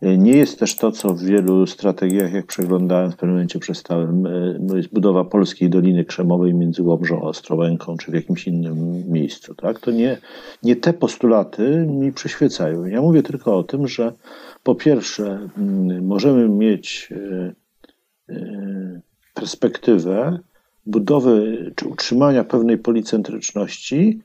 [0.01, 4.27] Nie jest też to, co w wielu strategiach, jak przeglądałem, w pewnym momencie przestałem,
[4.59, 9.55] no jest budowa polskiej Doliny Krzemowej między Łobrzoł a Ostrołęką, czy w jakimś innym miejscu.
[9.55, 9.79] Tak?
[9.79, 10.17] To nie,
[10.63, 12.85] nie te postulaty mi przyświecają.
[12.85, 14.13] Ja mówię tylko o tym, że
[14.63, 17.53] po pierwsze mm, możemy mieć e,
[18.29, 19.01] e,
[19.33, 20.39] perspektywę
[20.85, 24.21] budowy czy utrzymania pewnej policentryczności,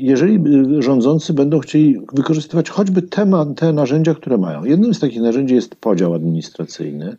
[0.00, 0.44] jeżeli
[0.78, 4.64] rządzący będą chcieli wykorzystywać choćby te, te narzędzia, które mają.
[4.64, 7.16] Jednym z takich narzędzi jest podział administracyjny.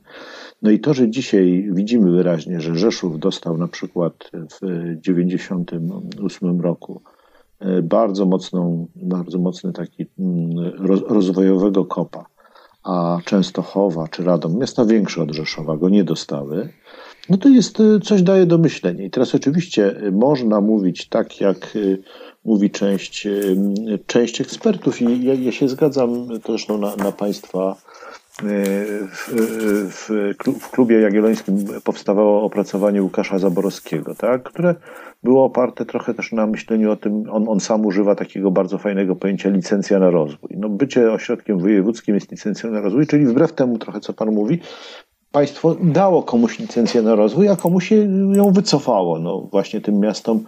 [0.61, 7.01] No i to, że dzisiaj widzimy wyraźnie, że Rzeszów dostał na przykład w 1998 roku
[7.61, 10.73] y, bardzo mocną, bardzo mocny taki mm,
[11.07, 12.25] rozwojowego kopa,
[12.83, 16.69] a Częstochowa czy Radom, miasta większe od Rzeszowa, go nie dostały,
[17.29, 19.05] no to jest y, coś daje do myślenia.
[19.05, 21.77] I teraz oczywiście można mówić tak, jak
[22.45, 23.27] mówi część,
[24.07, 27.75] część ekspertów i ja, ja się zgadzam zresztą na, na Państwa
[28.39, 28.43] e,
[29.11, 29.29] w,
[29.89, 30.09] w,
[30.59, 34.75] w, klubie jagiellońskim powstawało opracowanie Łukasza Zaborowskiego, tak, które
[35.23, 39.15] było oparte trochę też na myśleniu o tym, on, on sam używa takiego bardzo fajnego
[39.15, 40.49] pojęcia licencja na rozwój.
[40.57, 44.59] No, bycie ośrodkiem wojewódzkim jest licencją na rozwój, czyli wbrew temu trochę, co Pan mówi,
[45.31, 47.91] państwo dało komuś licencję na rozwój, a komuś
[48.35, 49.19] ją wycofało.
[49.19, 50.43] No, właśnie tym miastom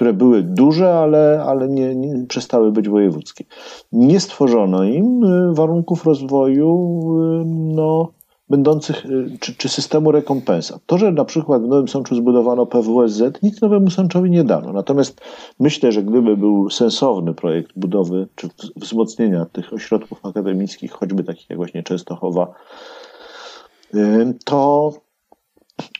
[0.00, 3.44] które były duże, ale, ale nie, nie przestały być wojewódzkie.
[3.92, 6.68] Nie stworzono im y, warunków rozwoju
[7.40, 8.12] y, no,
[8.48, 10.80] będących, y, czy, czy systemu rekompensat.
[10.86, 14.72] To, że na przykład w Nowym Sączu zbudowano PWSZ, nic Nowemu Sączowi nie dano.
[14.72, 15.20] Natomiast
[15.58, 21.58] myślę, że gdyby był sensowny projekt budowy czy wzmocnienia tych ośrodków akademickich, choćby takich jak
[21.58, 22.54] właśnie Częstochowa,
[24.44, 24.92] to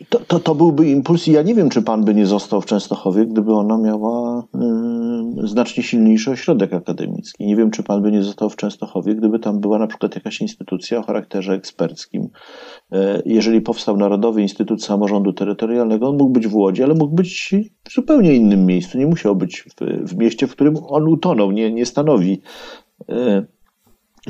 [0.09, 2.66] to, to, to, byłby impuls i ja nie wiem, czy pan by nie został w
[2.66, 4.40] Częstochowie, gdyby ona miała
[5.45, 7.47] y, znacznie silniejszy ośrodek akademicki.
[7.47, 10.40] Nie wiem, czy pan by nie został w Częstochowie, gdyby tam była na przykład jakaś
[10.40, 12.23] instytucja o charakterze eksperckim.
[12.23, 17.55] Y, jeżeli powstał Narodowy Instytut Samorządu Terytorialnego, on mógł być w Łodzi, ale mógł być
[17.88, 18.99] w zupełnie innym miejscu.
[18.99, 19.75] Nie musiał być w,
[20.09, 22.43] w mieście, w którym on utonął, nie, nie stanowi
[23.11, 23.60] y,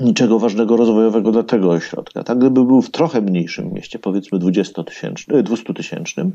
[0.01, 2.25] niczego ważnego rozwojowego dla tego ośrodka.
[2.25, 6.31] Tak, gdyby był w trochę mniejszym mieście, powiedzmy 20-tysięcznym, 200-tysięcznym,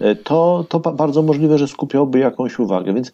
[0.00, 2.94] e, to, to bardzo możliwe, że skupiałby jakąś uwagę.
[2.94, 3.12] Więc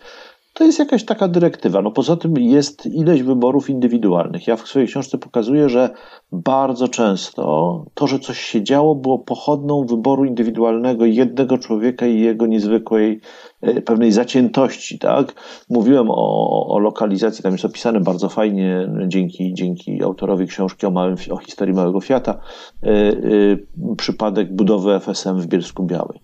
[0.57, 1.83] to jest jakaś taka dyrektywa.
[1.83, 4.47] No poza tym jest ileś wyborów indywidualnych.
[4.47, 5.91] Ja w swojej książce pokazuję, że
[6.33, 12.47] bardzo często to, że coś się działo, było pochodną wyboru indywidualnego jednego człowieka i jego
[12.47, 13.21] niezwykłej
[13.61, 15.35] e, pewnej zaciętości, tak?
[15.71, 21.17] Mówiłem o, o lokalizacji, tam jest opisane bardzo fajnie dzięki, dzięki autorowi książki o, małym,
[21.31, 22.39] o historii Małego Fiata,
[22.83, 26.21] yy, yy, przypadek budowy FSM w Bielsku Białej.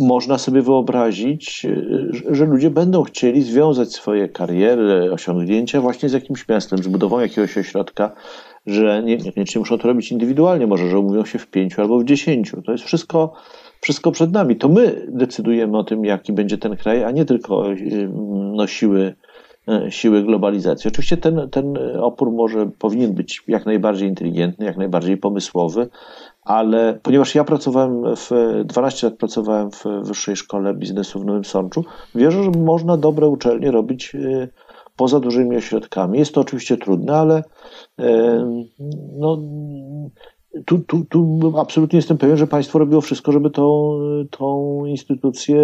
[0.00, 6.48] Można sobie wyobrazić, e, że ludzie będą chcieli związać swoje kariery, osiągnięcia właśnie z jakimś
[6.48, 8.12] miastem, z budową jakiegoś ośrodka,
[8.66, 12.62] że niekoniecznie muszą to robić indywidualnie, może, że umówią się w pięciu albo w dziesięciu.
[12.62, 13.32] To jest wszystko,
[13.80, 14.56] wszystko przed nami.
[14.56, 17.76] To my decydujemy o tym, jaki będzie ten kraj, a nie tylko e,
[18.54, 19.14] no, siły,
[19.88, 20.88] siły globalizacji.
[20.88, 25.88] Oczywiście ten, ten opór może powinien być jak najbardziej inteligentny, jak najbardziej pomysłowy,
[26.50, 28.30] ale ponieważ ja pracowałem w
[28.64, 31.84] 12 lat pracowałem w Wyższej Szkole Biznesu w Nowym Sączu,
[32.14, 34.48] wierzę, że można dobre uczelnie robić y,
[34.96, 36.18] poza dużymi ośrodkami.
[36.18, 38.04] Jest to oczywiście trudne, ale y,
[39.18, 39.38] no,
[40.64, 43.98] tu, tu, tu absolutnie jestem pewien, że państwo robiło wszystko, żeby tą,
[44.30, 45.60] tą instytucję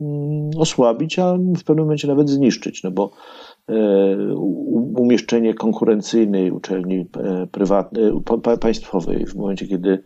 [0.00, 3.10] mm, osłabić, a w pewnym momencie nawet zniszczyć, no bo
[4.96, 7.06] umieszczenie konkurencyjnej uczelni
[7.52, 8.12] prywatnej,
[8.60, 10.02] państwowej w momencie, kiedy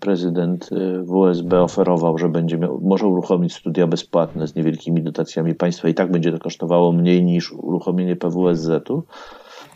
[0.00, 0.70] prezydent
[1.06, 6.10] WSB oferował, że będzie miał, może uruchomić studia bezpłatne z niewielkimi dotacjami państwa i tak
[6.10, 9.02] będzie to kosztowało mniej niż uruchomienie PWSZ-u,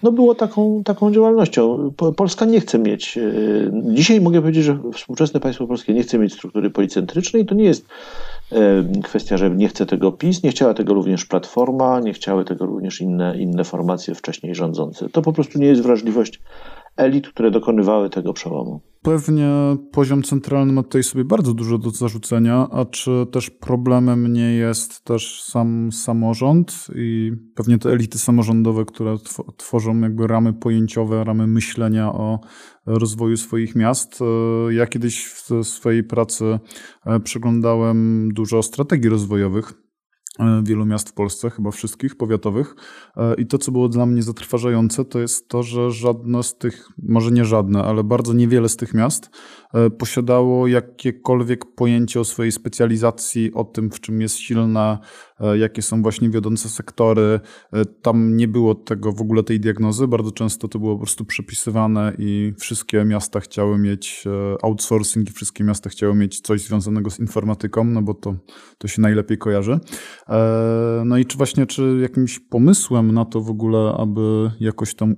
[0.03, 1.93] no było taką, taką działalnością.
[2.17, 3.19] Polska nie chce mieć,
[3.73, 7.47] dzisiaj mogę powiedzieć, że współczesne państwo polskie nie chce mieć struktury policentrycznej.
[7.47, 7.87] To nie jest
[9.05, 13.01] kwestia, że nie chce tego PiS, nie chciała tego również Platforma, nie chciały tego również
[13.01, 15.09] inne, inne formacje wcześniej rządzące.
[15.09, 16.41] To po prostu nie jest wrażliwość
[16.99, 18.81] elit, które dokonywały tego przełomu.
[19.03, 19.51] Pewnie
[19.93, 25.05] poziom centralny ma tutaj sobie bardzo dużo do zarzucenia, a czy też problemem nie jest
[25.05, 29.17] też sam samorząd i pewnie te elity samorządowe, które
[29.57, 32.41] tworzą jakby ramy pojęciowe, ramy myślenia o
[32.87, 34.21] rozwoju swoich miast.
[34.21, 36.59] E, ja kiedyś w swojej pracy
[37.07, 39.88] e, przeglądałem dużo strategii rozwojowych
[40.63, 42.75] wielu miast w Polsce, chyba wszystkich powiatowych.
[43.17, 46.89] E, I to, co było dla mnie zatrważające, to jest to, że żadne z tych,
[47.03, 49.31] może nie żadne, ale bardzo niewiele z tych miast e,
[49.99, 54.99] posiadało jakiekolwiek pojęcie o swojej specjalizacji, o tym, w czym jest silne,
[55.41, 57.41] e, jakie są właśnie wiodące sektory.
[57.73, 60.09] E, tam nie było tego w ogóle tej diagnozy.
[60.09, 64.25] Bardzo często to było po prostu przepisywane i wszystkie miasta chciały mieć
[64.63, 68.35] outsourcing i wszystkie miasta chciały mieć coś związanego z informatyką, no bo to,
[68.79, 69.81] to się najlepiej kojarzy.
[71.05, 75.15] No i czy właśnie, czy jakimś pomysłem na to w ogóle, aby jakoś tam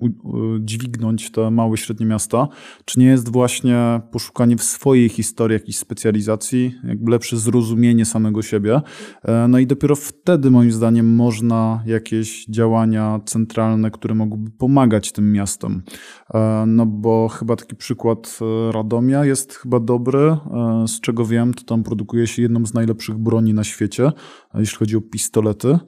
[0.60, 2.48] dźwignąć te małe, średnie miasta,
[2.84, 8.80] czy nie jest właśnie poszukanie w swojej historii jakiejś specjalizacji, jakby lepsze zrozumienie samego siebie.
[9.22, 15.32] E, no i dopiero wtedy, moim zdaniem, można jakieś działania centralne, które mogłyby pomagać tym
[15.32, 15.82] miastom.
[16.34, 20.36] E, no bo chyba taki przykład e, Radomia jest chyba dobry.
[20.86, 24.12] Z czego wiem, to tam produkuje się jedną z najlepszych broni na świecie,
[24.54, 25.78] jeśli chodzi o pistolety.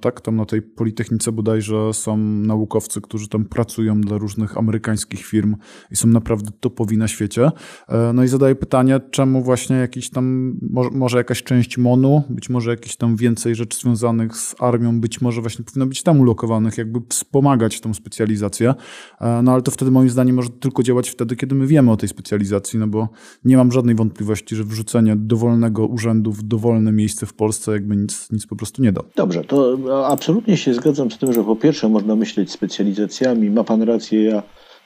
[0.00, 5.56] Tak, tam na tej Politechnice bodajże są naukowcy, którzy tam pracują dla różnych amerykańskich firm
[5.90, 7.50] i są naprawdę topowi na świecie.
[7.88, 12.50] E, no i zadaję pytanie, czemu właśnie jakiś tam, może, może jakaś część MONU, być
[12.50, 16.78] może jakieś tam więcej rzeczy związanych z armią, być może właśnie powinno być tam ulokowanych,
[16.78, 18.74] jakby wspomagać tą specjalizację.
[19.20, 21.96] E, no ale to wtedy moim zdaniem może tylko działać wtedy, kiedy my wiemy o
[21.96, 23.08] tej specjalizacji, no bo
[23.44, 28.32] nie mam żadnej wątpliwości, że wrzucenie dowolnego urzędu w dowolne miejsce w Polsce jakby nic,
[28.32, 29.02] nic po prostu nie da.
[29.16, 29.55] Dobrze, to
[30.04, 33.50] absolutnie się zgadzam z tym, że po pierwsze można myśleć specjalizacjami.
[33.50, 34.42] Ma pan rację, ja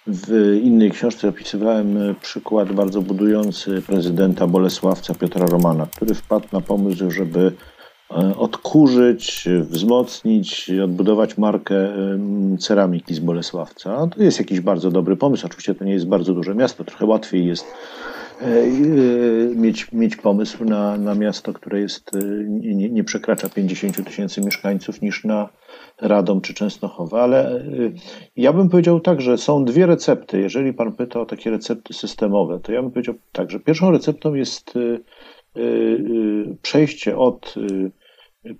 [0.06, 6.60] w innej książce opisywałem e, przykład bardzo budujący prezydenta Bolesławca Piotra Romana, który wpadł na
[6.60, 7.52] pomysł, żeby
[8.10, 11.88] e, odkurzyć, wzmocnić, odbudować markę
[12.58, 14.06] ceramiki z Bolesławca.
[14.06, 15.46] To jest jakiś bardzo dobry pomysł.
[15.46, 17.64] Oczywiście to nie jest bardzo duże miasto, trochę łatwiej jest
[19.56, 22.10] mieć, mieć pomysł na, na miasto, które jest,
[22.48, 25.48] nie, nie przekracza 50 tysięcy mieszkańców, niż na
[26.00, 27.64] Radom czy Częstochowa, ale
[28.36, 30.40] ja bym powiedział tak, że są dwie recepty.
[30.40, 34.34] Jeżeli pan pyta o takie recepty systemowe, to ja bym powiedział tak, że pierwszą receptą
[34.34, 34.74] jest
[36.62, 37.54] przejście od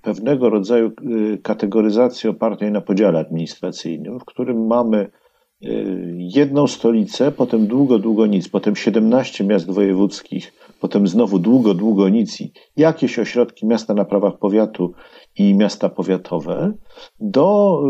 [0.03, 0.93] pewnego rodzaju
[1.43, 5.11] kategoryzacji opartej na podziale administracyjnym, w którym mamy
[6.17, 12.41] jedną stolicę, potem długo, długo nic, potem 17 miast wojewódzkich, potem znowu długo, długo nic
[12.41, 14.93] i jakieś ośrodki miasta na prawach powiatu
[15.39, 16.73] i miasta powiatowe
[17.21, 17.81] do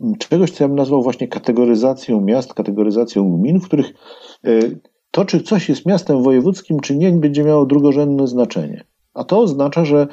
[0.00, 3.92] y, czegoś, co ja bym nazwał właśnie kategoryzacją miast, kategoryzacją gmin, w których
[4.46, 8.84] y, to, czy coś jest miastem wojewódzkim, czy nie, będzie miało drugorzędne znaczenie.
[9.14, 10.06] A to oznacza, że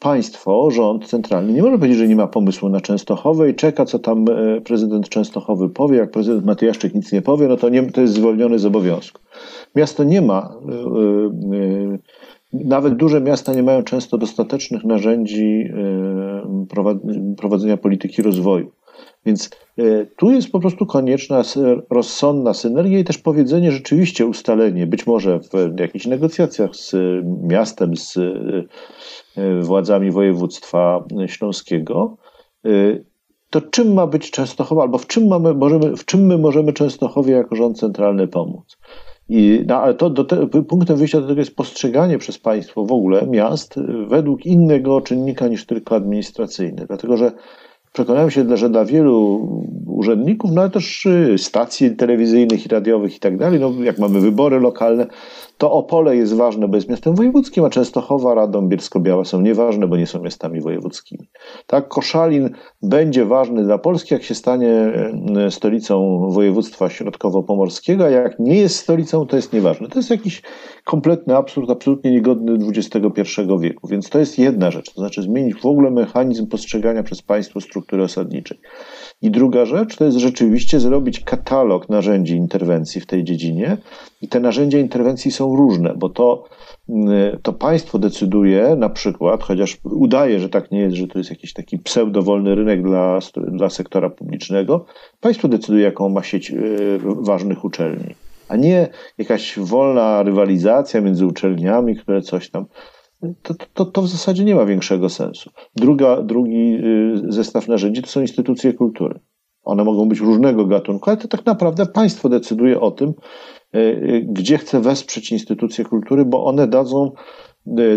[0.00, 3.98] państwo, rząd centralny nie może powiedzieć, że nie ma pomysłu na Częstochowę i czeka, co
[3.98, 5.96] tam y, prezydent Częstochowy powie.
[5.96, 9.20] Jak prezydent Matyjaszczyk nic nie powie, no to, nie, to jest zwolniony z obowiązku.
[9.74, 10.54] Miasto nie ma
[12.52, 15.64] nawet duże miasta nie mają często dostatecznych narzędzi
[16.76, 18.72] e, prowadzenia polityki rozwoju.
[19.26, 21.42] Więc e, tu jest po prostu konieczna
[21.90, 25.40] rozsądna synergia i też powiedzenie, rzeczywiście ustalenie, być może
[25.76, 26.94] w jakichś negocjacjach z
[27.42, 32.16] miastem, z e, władzami województwa śląskiego,
[33.50, 37.34] to czym ma być Częstochowa, albo w czym, mamy, możemy, w czym my możemy Częstochowie
[37.34, 38.76] jako rząd centralny pomóc.
[39.28, 43.26] I, no, ale to te, punktem wyjścia do tego jest postrzeganie przez państwo w ogóle
[43.26, 43.74] miast
[44.08, 46.86] według innego czynnika niż tylko administracyjny.
[46.86, 47.32] Dlatego, że
[47.92, 49.48] przekonałem się, że dla wielu
[49.86, 54.20] urzędników, no ale też y, stacji telewizyjnych i radiowych i tak dalej, no jak mamy
[54.20, 55.06] wybory lokalne,
[55.58, 59.96] to Opole jest ważne, bo jest miastem wojewódzkim, a Częstochowa, Radom, Bielsko-Biała są nieważne, bo
[59.96, 61.28] nie są miastami wojewódzkimi.
[61.66, 62.50] Tak, Koszalin
[62.82, 64.70] będzie ważny dla Polski, jak się stanie
[65.36, 69.88] e, stolicą województwa środkowo-pomorskiego, a jak nie jest stolicą, to jest nieważne.
[69.88, 70.42] To jest jakiś
[70.84, 73.22] kompletny absurd, absolutnie niegodny XXI
[73.60, 73.88] wieku.
[73.88, 77.79] Więc to jest jedna rzecz, to znaczy zmienić w ogóle mechanizm postrzegania przez państwo struktury
[78.02, 78.58] osadniczej.
[79.22, 83.76] I druga rzecz to jest rzeczywiście zrobić katalog narzędzi interwencji w tej dziedzinie.
[84.22, 86.44] I te narzędzia interwencji są różne, bo to,
[86.88, 91.30] mm, to państwo decyduje na przykład, chociaż udaje, że tak nie jest, że to jest
[91.30, 94.84] jakiś taki pseudowolny rynek dla, dla sektora publicznego,
[95.20, 98.14] państwo decyduje, jaką ma sieć y, ważnych uczelni,
[98.48, 98.88] a nie
[99.18, 102.66] jakaś wolna rywalizacja między uczelniami, które coś tam
[103.42, 105.50] to, to, to w zasadzie nie ma większego sensu.
[105.76, 106.74] Druga, drugi
[107.28, 109.20] y, zestaw narzędzi to są instytucje kultury.
[109.62, 114.26] One mogą być różnego gatunku, ale to tak naprawdę państwo decyduje o tym, y, y,
[114.28, 117.12] gdzie chce wesprzeć instytucje kultury, bo one dadzą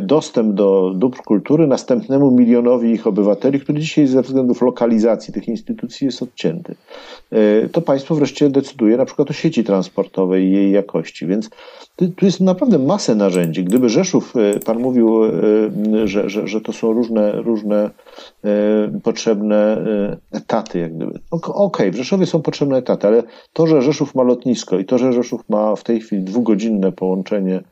[0.01, 6.05] dostęp do dóbr kultury następnemu milionowi ich obywateli, który dzisiaj ze względów lokalizacji tych instytucji
[6.05, 6.75] jest odcięty.
[7.71, 11.49] To państwo wreszcie decyduje na przykład o sieci transportowej i jej jakości, więc
[11.95, 13.63] tu jest naprawdę masę narzędzi.
[13.63, 14.33] Gdyby Rzeszów,
[14.65, 15.21] pan mówił,
[16.05, 17.89] że, że, że to są różne, różne
[19.03, 19.85] potrzebne
[20.31, 21.19] etaty, jak gdyby.
[21.31, 24.97] Okej, okay, w Rzeszowie są potrzebne etaty, ale to, że Rzeszów ma lotnisko i to,
[24.97, 27.63] że Rzeszów ma w tej chwili dwugodzinne połączenie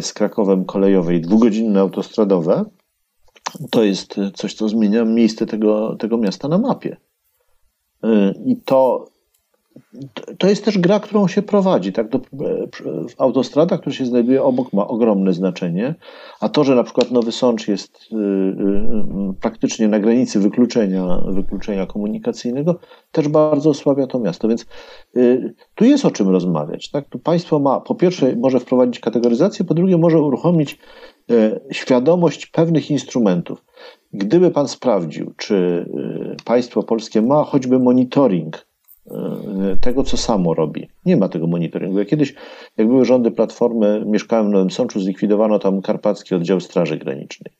[0.00, 2.64] z Krakowem kolejowe i dwugodzinne autostradowe,
[3.70, 6.96] to jest coś, co zmienia miejsce tego, tego miasta na mapie.
[8.04, 9.08] E, I to
[10.38, 11.92] to jest też gra, którą się prowadzi.
[11.92, 12.08] Tak?
[12.08, 12.20] To,
[13.18, 15.94] autostrada, która się znajduje obok, ma ogromne znaczenie,
[16.40, 21.22] a to, że na przykład Nowy Sącz jest y, y, y, praktycznie na granicy wykluczenia,
[21.28, 22.78] wykluczenia komunikacyjnego,
[23.12, 24.48] też bardzo osłabia to miasto.
[24.48, 24.66] Więc
[25.74, 26.90] tu jest o czym rozmawiać.
[26.90, 27.08] Tak?
[27.08, 30.78] Tu państwo ma, po pierwsze, może wprowadzić kategoryzację, po drugie, może uruchomić
[31.70, 33.64] świadomość pewnych instrumentów.
[34.12, 35.86] Gdyby pan sprawdził, czy
[36.44, 38.65] państwo polskie ma choćby monitoring
[39.80, 40.88] tego, co samo robi.
[41.04, 41.98] Nie ma tego monitoringu.
[41.98, 42.34] Ja kiedyś,
[42.76, 47.52] jak były rządy Platformy, mieszkałem w Nowym Sączu, zlikwidowano tam Karpacki Oddział Straży Granicznej.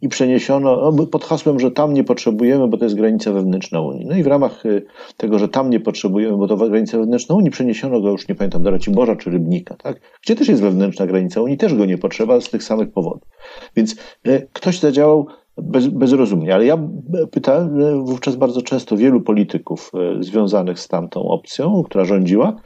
[0.00, 4.06] I przeniesiono no, pod hasłem, że tam nie potrzebujemy, bo to jest granica wewnętrzna Unii.
[4.06, 4.82] No i w ramach e,
[5.16, 8.62] tego, że tam nie potrzebujemy, bo to granica wewnętrzna Unii, przeniesiono go już nie pamiętam,
[8.62, 10.00] do Raciborza czy Rybnika, tak?
[10.22, 13.28] gdzie też jest wewnętrzna granica Unii, też go nie potrzeba z tych samych powodów.
[13.76, 15.26] Więc e, ktoś zadziałał
[15.62, 16.54] bez, bezrozumnie.
[16.54, 16.78] Ale ja
[17.30, 22.56] pytałem e, wówczas bardzo często wielu polityków e, związanych z tamtą opcją, która rządziła,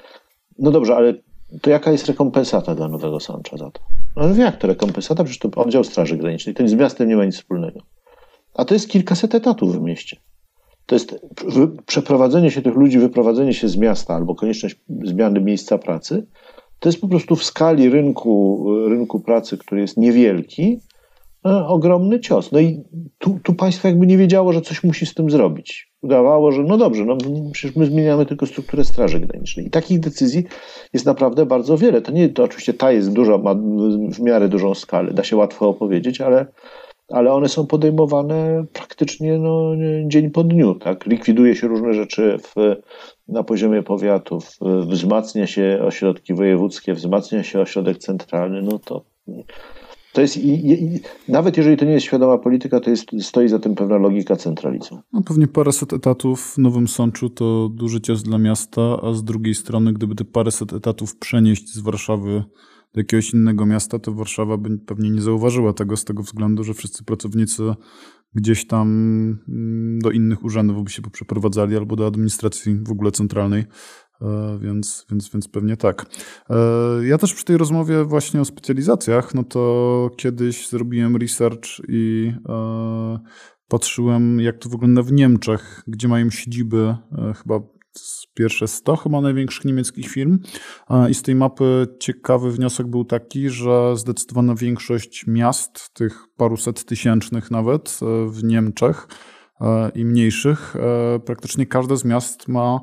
[0.59, 1.15] no dobrze, ale
[1.63, 3.81] to jaka jest rekompensata dla Nowego Sącza za to?
[4.17, 5.25] No jak to rekompensata?
[5.25, 7.81] Przecież to oddział Straży Granicznej, to z miastem nie ma nic wspólnego.
[8.55, 10.17] A to jest kilkaset etatów w mieście.
[10.87, 11.27] To jest
[11.87, 16.27] przeprowadzenie się tych ludzi, wyprowadzenie się z miasta albo konieczność zmiany miejsca pracy.
[16.79, 20.92] To jest po prostu w skali rynku, rynku pracy, który jest niewielki, E,
[21.45, 22.53] ogromny cios.
[22.53, 22.85] No i
[23.19, 25.93] tu, tu państwo jakby nie wiedziało, że coś musi z tym zrobić.
[26.03, 27.17] Udawało, że no dobrze, no
[27.53, 29.67] przecież my zmieniamy tylko strukturę Straży Granicznej.
[29.67, 30.45] I takich decyzji
[30.93, 32.03] jest naprawdę bardzo wiele.
[32.03, 33.55] To nie, to oczywiście ta jest duża, ma
[34.15, 36.47] w miarę dużą skalę, da się łatwo opowiedzieć, ale,
[37.09, 39.73] ale one są podejmowane praktycznie no,
[40.07, 40.75] dzień po dniu.
[40.75, 41.07] Tak?
[41.07, 42.77] Likwiduje się różne rzeczy w,
[43.29, 44.51] na poziomie powiatów,
[44.87, 49.05] wzmacnia się ośrodki wojewódzkie, wzmacnia się ośrodek centralny, no to
[50.13, 53.59] to jest, i, i, nawet jeżeli to nie jest świadoma polityka, to jest, stoi za
[53.59, 55.01] tym pewna logika centralizmu.
[55.13, 59.55] No pewnie paręset etatów w Nowym Sączu to duży cios dla miasta, a z drugiej
[59.55, 62.45] strony, gdyby te paręset etatów przenieść z Warszawy
[62.95, 66.75] do jakiegoś innego miasta, to Warszawa by pewnie nie zauważyła tego z tego względu, że
[66.75, 67.63] wszyscy pracownicy
[68.35, 68.89] gdzieś tam
[69.49, 73.65] mm, do innych urzędów by się przeprowadzali albo do administracji w ogóle centralnej.
[74.23, 76.07] E, więc, więc, więc pewnie tak.
[76.51, 76.57] E,
[77.07, 83.19] ja też przy tej rozmowie właśnie o specjalizacjach, no to kiedyś zrobiłem research i e,
[83.69, 86.97] patrzyłem, jak to wygląda w Niemczech, gdzie mają siedziby
[87.43, 87.61] chyba
[88.35, 90.39] pierwsze 100 chyba największych niemieckich firm.
[91.11, 97.51] I z tej mapy ciekawy wniosek był taki, że zdecydowana większość miast, tych paruset tysięcznych
[97.51, 99.09] nawet w Niemczech
[99.95, 100.75] i mniejszych,
[101.25, 102.81] praktycznie każde z miast ma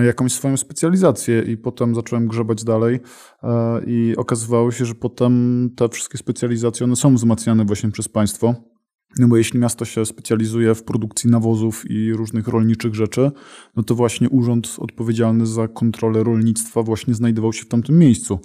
[0.00, 3.00] jakąś swoją specjalizację i potem zacząłem grzebać dalej
[3.42, 8.71] e, i okazywało się, że potem te wszystkie specjalizacje one są wzmacniane właśnie przez państwo.
[9.18, 13.30] No bo jeśli miasto się specjalizuje w produkcji nawozów i różnych rolniczych rzeczy,
[13.76, 18.38] no to właśnie urząd odpowiedzialny za kontrolę rolnictwa właśnie znajdował się w tamtym miejscu.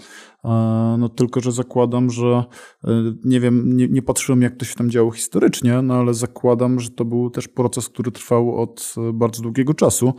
[0.98, 2.44] No tylko, że zakładam, że
[2.84, 2.90] e,
[3.26, 6.90] nie wiem, nie, nie patrzyłem jak to się tam działo historycznie, no ale zakładam, że
[6.90, 10.14] to był też proces, który trwał od e, bardzo długiego czasu,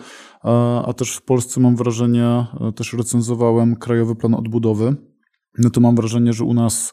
[0.86, 4.96] a też w Polsce mam wrażenie, e, też recenzowałem Krajowy Plan Odbudowy,
[5.59, 6.92] no to mam wrażenie, że u nas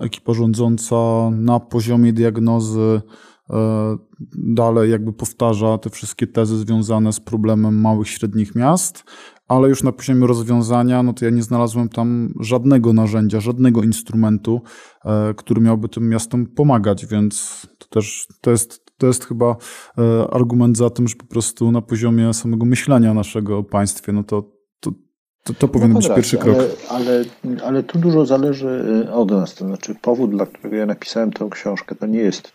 [0.00, 0.96] ekipa rządząca
[1.30, 3.02] na poziomie diagnozy
[4.34, 9.04] dalej jakby powtarza te wszystkie tezy związane z problemem małych, średnich miast,
[9.48, 14.62] ale już na poziomie rozwiązania, no to ja nie znalazłem tam żadnego narzędzia, żadnego instrumentu,
[15.04, 19.56] e, który miałby tym miastom pomagać, więc to też to jest, to jest chyba
[19.98, 24.24] e, argument za tym, że po prostu na poziomie samego myślenia naszego o państwie, no
[24.24, 24.53] to,
[25.44, 26.56] to, to, powinien no być pierwszy krok.
[26.56, 27.24] Ale, ale,
[27.64, 29.54] ale tu dużo zależy e, od nas.
[29.54, 32.52] To znaczy, powód, dla którego ja napisałem tę książkę, to nie jest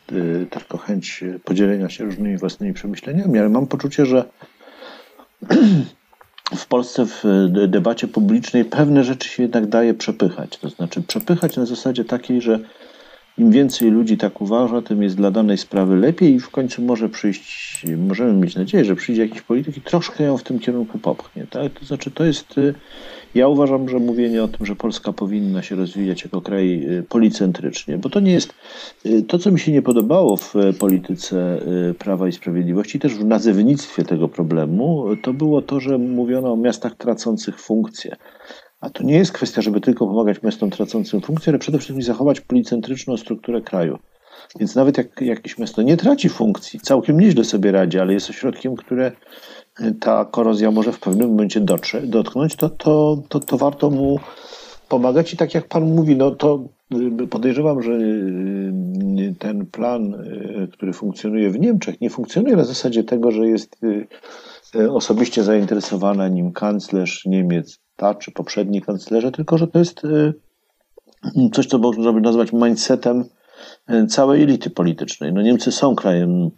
[0.50, 4.24] tylko chęć podzielenia się różnymi własnymi przemyśleniami, ale mam poczucie, że
[6.56, 7.24] w Polsce w
[7.68, 10.58] debacie publicznej pewne rzeczy się jednak daje przepychać.
[10.58, 12.60] To znaczy przepychać na zasadzie takiej, że
[13.40, 17.10] im więcej ludzi tak uważa, tym jest dla danej sprawy lepiej i w końcu może
[17.10, 21.48] przyjść, możemy mieć nadzieję, że przyjdzie jakiś polityk i troszkę ją w tym kierunku popchnie.
[21.50, 21.74] Tak?
[21.74, 22.58] To znaczy, to jest.
[22.58, 22.74] Y,
[23.36, 27.98] ja uważam, że mówienie o tym, że Polska powinna się rozwijać jako kraj y, policentrycznie,
[27.98, 28.54] bo to nie jest
[29.06, 31.60] y, to, co mi się nie podobało w polityce
[32.00, 36.96] Prawa i Sprawiedliwości, też w nazewnictwie tego problemu, to było to, że mówiono o miastach
[36.96, 38.16] tracących funkcję.
[38.80, 42.42] A to nie jest kwestia, żeby tylko pomagać miastom tracącym funkcję, ale przede wszystkim zachować
[42.42, 44.00] policentryczną strukturę kraju.
[44.60, 48.76] Więc nawet jak jakieś miasto nie traci funkcji, całkiem nieźle sobie radzi, ale jest ośrodkiem,
[48.76, 49.12] które
[49.80, 54.20] e, ta korozja może w pewnym momencie dotrze, dotknąć, to, to, to, to warto mu
[54.90, 55.34] pomagać.
[55.34, 56.64] I tak jak Pan mówi, no to
[57.22, 58.00] e, podejrzewam, że e,
[59.40, 60.24] ten plan,
[60.74, 63.76] który funkcjonuje w Niemczech, nie funkcjonuje na zasadzie tego, że jest
[64.90, 70.34] osobiście zainteresowana nim kanclerz Niemiec ta czy poprzedni kanclerze, tylko że to jest y,
[71.54, 73.26] coś, co można by nazwać mindsetem
[73.90, 75.34] y, całej elity politycznej.
[75.34, 76.52] No Niemcy są krajem y,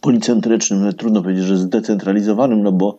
[0.00, 2.98] policentrycznym, ale trudno powiedzieć, że zdecentralizowanym, no bo,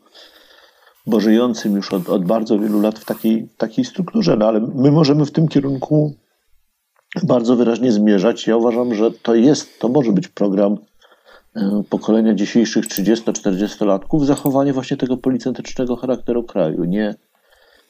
[1.07, 4.91] bo żyjącym już od, od bardzo wielu lat w takiej, takiej strukturze, no ale my
[4.91, 6.13] możemy w tym kierunku
[7.23, 8.47] bardzo wyraźnie zmierzać.
[8.47, 10.77] Ja uważam, że to jest, to może być program
[11.89, 16.83] pokolenia dzisiejszych 30-40-latków zachowanie właśnie tego policentrycznego charakteru kraju.
[16.83, 17.15] Nie,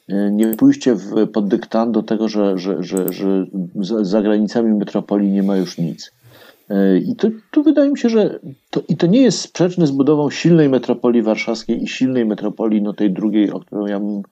[0.08, 4.74] e, nie pójście w, pod dyktando do tego, że, że, że, że za, za granicami
[4.74, 6.12] metropolii nie ma już nic.
[6.70, 8.40] E, I to, to wydaje mi się, że
[8.70, 12.92] to, i to nie jest sprzeczne z budową silnej metropolii warszawskiej i silnej metropolii, no
[12.92, 14.22] tej drugiej, o którą ja bym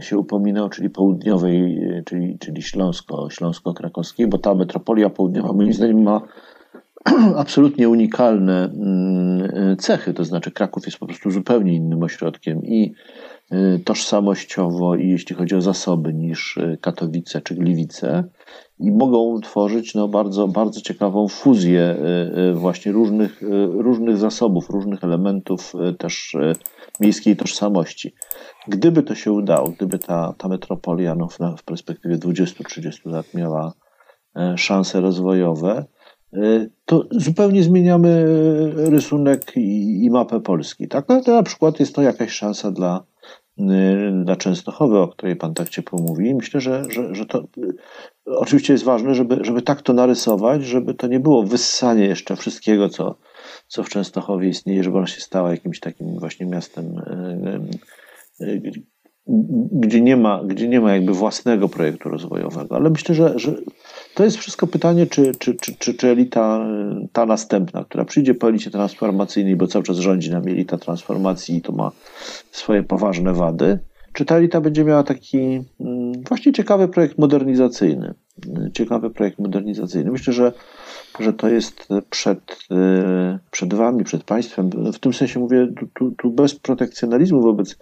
[0.00, 6.20] się upominał, czyli południowej, czyli, czyli Śląsko, Śląsko-Krakowskiej, bo ta metropolia południowa moim zdaniem ma
[7.36, 12.94] absolutnie unikalne mm, cechy, to znaczy Kraków jest po prostu zupełnie innym ośrodkiem i
[13.52, 18.24] y, tożsamościowo i jeśli chodzi o zasoby niż y, Katowice czy Gliwice
[18.78, 21.96] i mogą tworzyć no, bardzo, bardzo ciekawą fuzję
[22.50, 23.42] y, właśnie różnych,
[23.72, 26.36] różnych zasobów, różnych elementów też
[27.00, 28.14] miejskiej tożsamości.
[28.68, 33.72] Gdyby to się udało, gdyby ta, ta metropolia no, w, perspektywie 20-30 lat miała
[34.56, 35.84] szanse rozwojowe,
[36.84, 38.26] to zupełnie zmieniamy
[38.74, 40.88] rysunek i, i mapę Polski.
[40.88, 41.04] Tak?
[41.08, 43.04] Ale to na przykład jest to jakaś szansa dla,
[43.58, 46.34] e, dla Częstochowy, o której Pan tak ciepło mówi.
[46.34, 47.42] Myślę, że, że, że to e,
[48.26, 52.88] oczywiście jest ważne, żeby, żeby tak to narysować, żeby to nie było wyssanie jeszcze wszystkiego,
[52.88, 53.18] co,
[53.68, 57.02] co w Częstochowie istnieje, żeby ona się stała jakimś takim właśnie miastem,
[59.72, 62.76] gdzie nie ma, gdzie nie ma jakby własnego projektu rozwojowego.
[62.76, 63.54] Ale myślę, że, że
[64.14, 66.66] to jest wszystko pytanie, czy, czy, czy, czy, czy elita
[67.12, 71.62] ta następna, która przyjdzie po elicie transformacyjnej, bo cały czas rządzi nam elita transformacji i
[71.62, 71.90] to ma
[72.50, 73.78] swoje poważne wady,
[74.12, 75.38] czy ta elita będzie miała taki
[75.80, 78.14] mm, właśnie ciekawy projekt modernizacyjny.
[78.72, 80.10] Ciekawy projekt modernizacyjny.
[80.10, 80.52] Myślę, że,
[81.20, 82.58] że to jest przed,
[83.50, 84.70] przed wami, przed państwem.
[84.92, 87.76] W tym sensie mówię tu, tu bez protekcjonalizmu wobec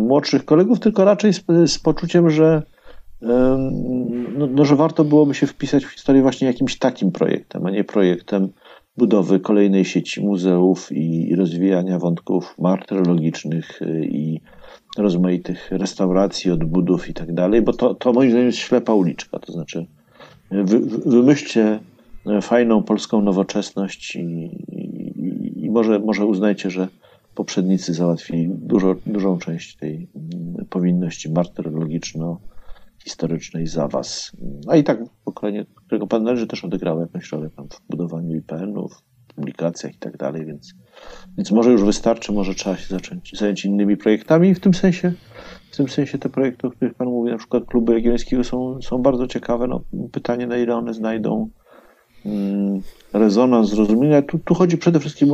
[0.00, 2.62] młodszych kolegów, tylko raczej z, z poczuciem, że
[4.38, 7.84] no, no, że warto byłoby się wpisać w historię właśnie jakimś takim projektem, a nie
[7.84, 8.48] projektem
[8.96, 14.40] budowy kolejnej sieci muzeów i rozwijania wątków martyrologicznych y, i
[14.98, 19.38] rozmaitych restauracji, odbudów i tak dalej, bo to, to moim zdaniem jest ślepa uliczka.
[19.38, 19.86] To znaczy,
[20.50, 21.80] wy, wymyślcie
[22.42, 24.20] fajną polską nowoczesność i,
[24.68, 26.88] i, i, może, może uznajcie, że
[27.36, 32.36] poprzednicy załatwili dużo, dużą część tej mm, powinności martyrologiczno-
[33.04, 34.32] historycznej za was.
[34.68, 39.02] A i tak pokolenie, którego pan należy, też odegrało jakąś rolę tam w budowaniu IPN-ów,
[39.36, 40.74] publikacjach i tak dalej, więc,
[41.36, 44.54] więc może już wystarczy, może trzeba się zacząć zająć innymi projektami.
[44.54, 45.12] W tym sensie,
[45.70, 48.98] w tym sensie te projekty, o których pan mówi, na przykład kluby Jagiellońskiego są, są
[48.98, 49.66] bardzo ciekawe.
[49.66, 49.80] No,
[50.12, 51.50] pytanie, na ile one znajdą
[53.12, 54.22] rezonans, zrozumienia.
[54.22, 55.30] Tu, tu chodzi przede wszystkim,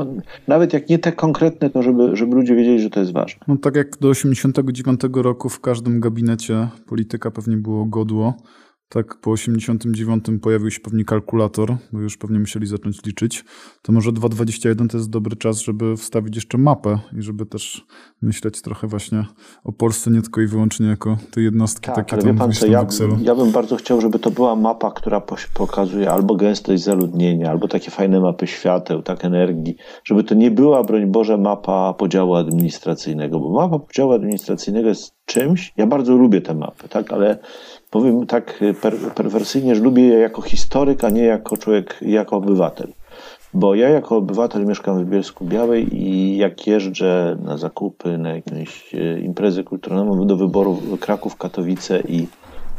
[0.48, 3.40] nawet jak nie te konkretne, to żeby, żeby ludzie wiedzieli, że to jest ważne.
[3.48, 8.34] No tak jak do 89 roku w każdym gabinecie polityka pewnie było godło,
[8.92, 13.44] tak po 89 pojawił się pewnie kalkulator, bo już pewnie musieli zacząć liczyć,
[13.82, 17.86] to może 2.21 to jest dobry czas, żeby wstawić jeszcze mapę i żeby też
[18.22, 19.24] myśleć trochę właśnie
[19.64, 22.52] o Polsce nie tylko i wyłącznie jako te jednostki tak, takie ale tam wie pan
[22.52, 22.86] co, ja,
[23.22, 25.22] ja bym bardzo chciał, żeby to była mapa, która
[25.54, 30.84] pokazuje albo gęstość zaludnienia, albo takie fajne mapy świateł, tak energii, żeby to nie była,
[30.84, 36.54] broń Boże, mapa podziału administracyjnego, bo mapa podziału administracyjnego jest czymś, ja bardzo lubię te
[36.54, 37.38] mapy, tak, ale
[37.92, 42.88] powiem tak per, perwersyjnie, że lubię je jako historyk, a nie jako człowiek, jako obywatel.
[43.54, 48.94] Bo ja jako obywatel mieszkam w Bielsku Białej i jak jeżdżę na zakupy, na jakieś
[48.94, 52.26] e, imprezy kulturalne, do wyboru Kraków, Katowice i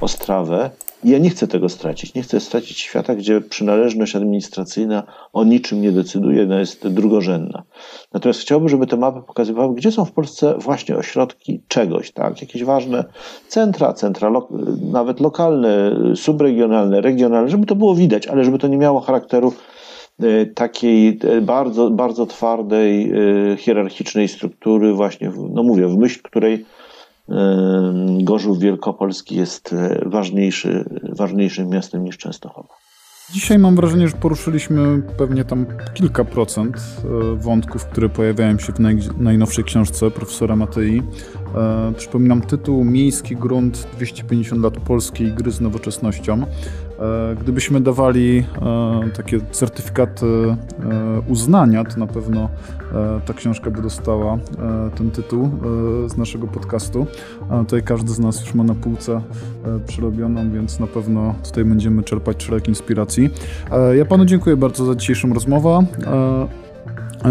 [0.02, 0.70] Ostrawę,
[1.06, 2.14] ja nie chcę tego stracić.
[2.14, 7.64] Nie chcę stracić świata, gdzie przynależność administracyjna o niczym nie decyduje, ona jest drugorzędna.
[8.14, 12.42] Natomiast chciałbym, żeby te mapy pokazywały, gdzie są w Polsce właśnie ośrodki czegoś, tak?
[12.42, 13.06] Jakieś ważne
[13.48, 14.48] centra, centra lo
[14.92, 19.54] nawet lokalne, subregionalne, regionalne, żeby to było widać, ale żeby to nie miało charakteru
[20.20, 23.12] e, takiej e, bardzo, bardzo twardej,
[23.52, 26.66] e, hierarchicznej struktury, właśnie, no mówię, w myśl której
[28.22, 32.84] Gorzów Wielkopolski jest ważniejszy, ważniejszym miastem niż Częstochowa.
[33.32, 36.78] Dzisiaj mam wrażenie, że poruszyliśmy pewnie tam kilka procent
[37.36, 41.04] wątków, które pojawiają się w naj, najnowszej książce profesora Matei.
[41.56, 46.46] E, przypominam tytuł Miejski grunt 250 lat polskiej gry z nowoczesnością.
[47.00, 50.56] E, gdybyśmy dawali e, takie certyfikaty
[51.28, 52.50] uznania, to na pewno
[53.26, 54.38] ta książka by dostała
[54.96, 55.50] ten tytuł
[56.08, 57.08] z naszego podcastu.
[57.60, 59.22] Tutaj każdy z nas już ma na półce
[59.88, 63.30] przerobioną, więc na pewno tutaj będziemy czerpać szereg inspiracji.
[63.94, 65.86] Ja panu dziękuję bardzo za dzisiejszą rozmowę.
[67.26, 67.30] E,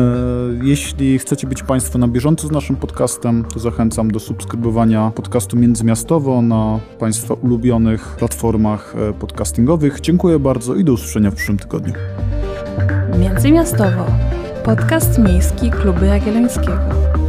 [0.62, 6.42] jeśli chcecie być Państwo na bieżąco z naszym podcastem, to zachęcam do subskrybowania podcastu Międzymiastowo
[6.42, 10.00] na Państwa ulubionych platformach e, podcastingowych.
[10.00, 11.94] Dziękuję bardzo i do usłyszenia w przyszłym tygodniu.
[13.18, 14.06] Międzymiastowo.
[14.64, 17.21] Podcast miejski Kluby Jagiellońskiego.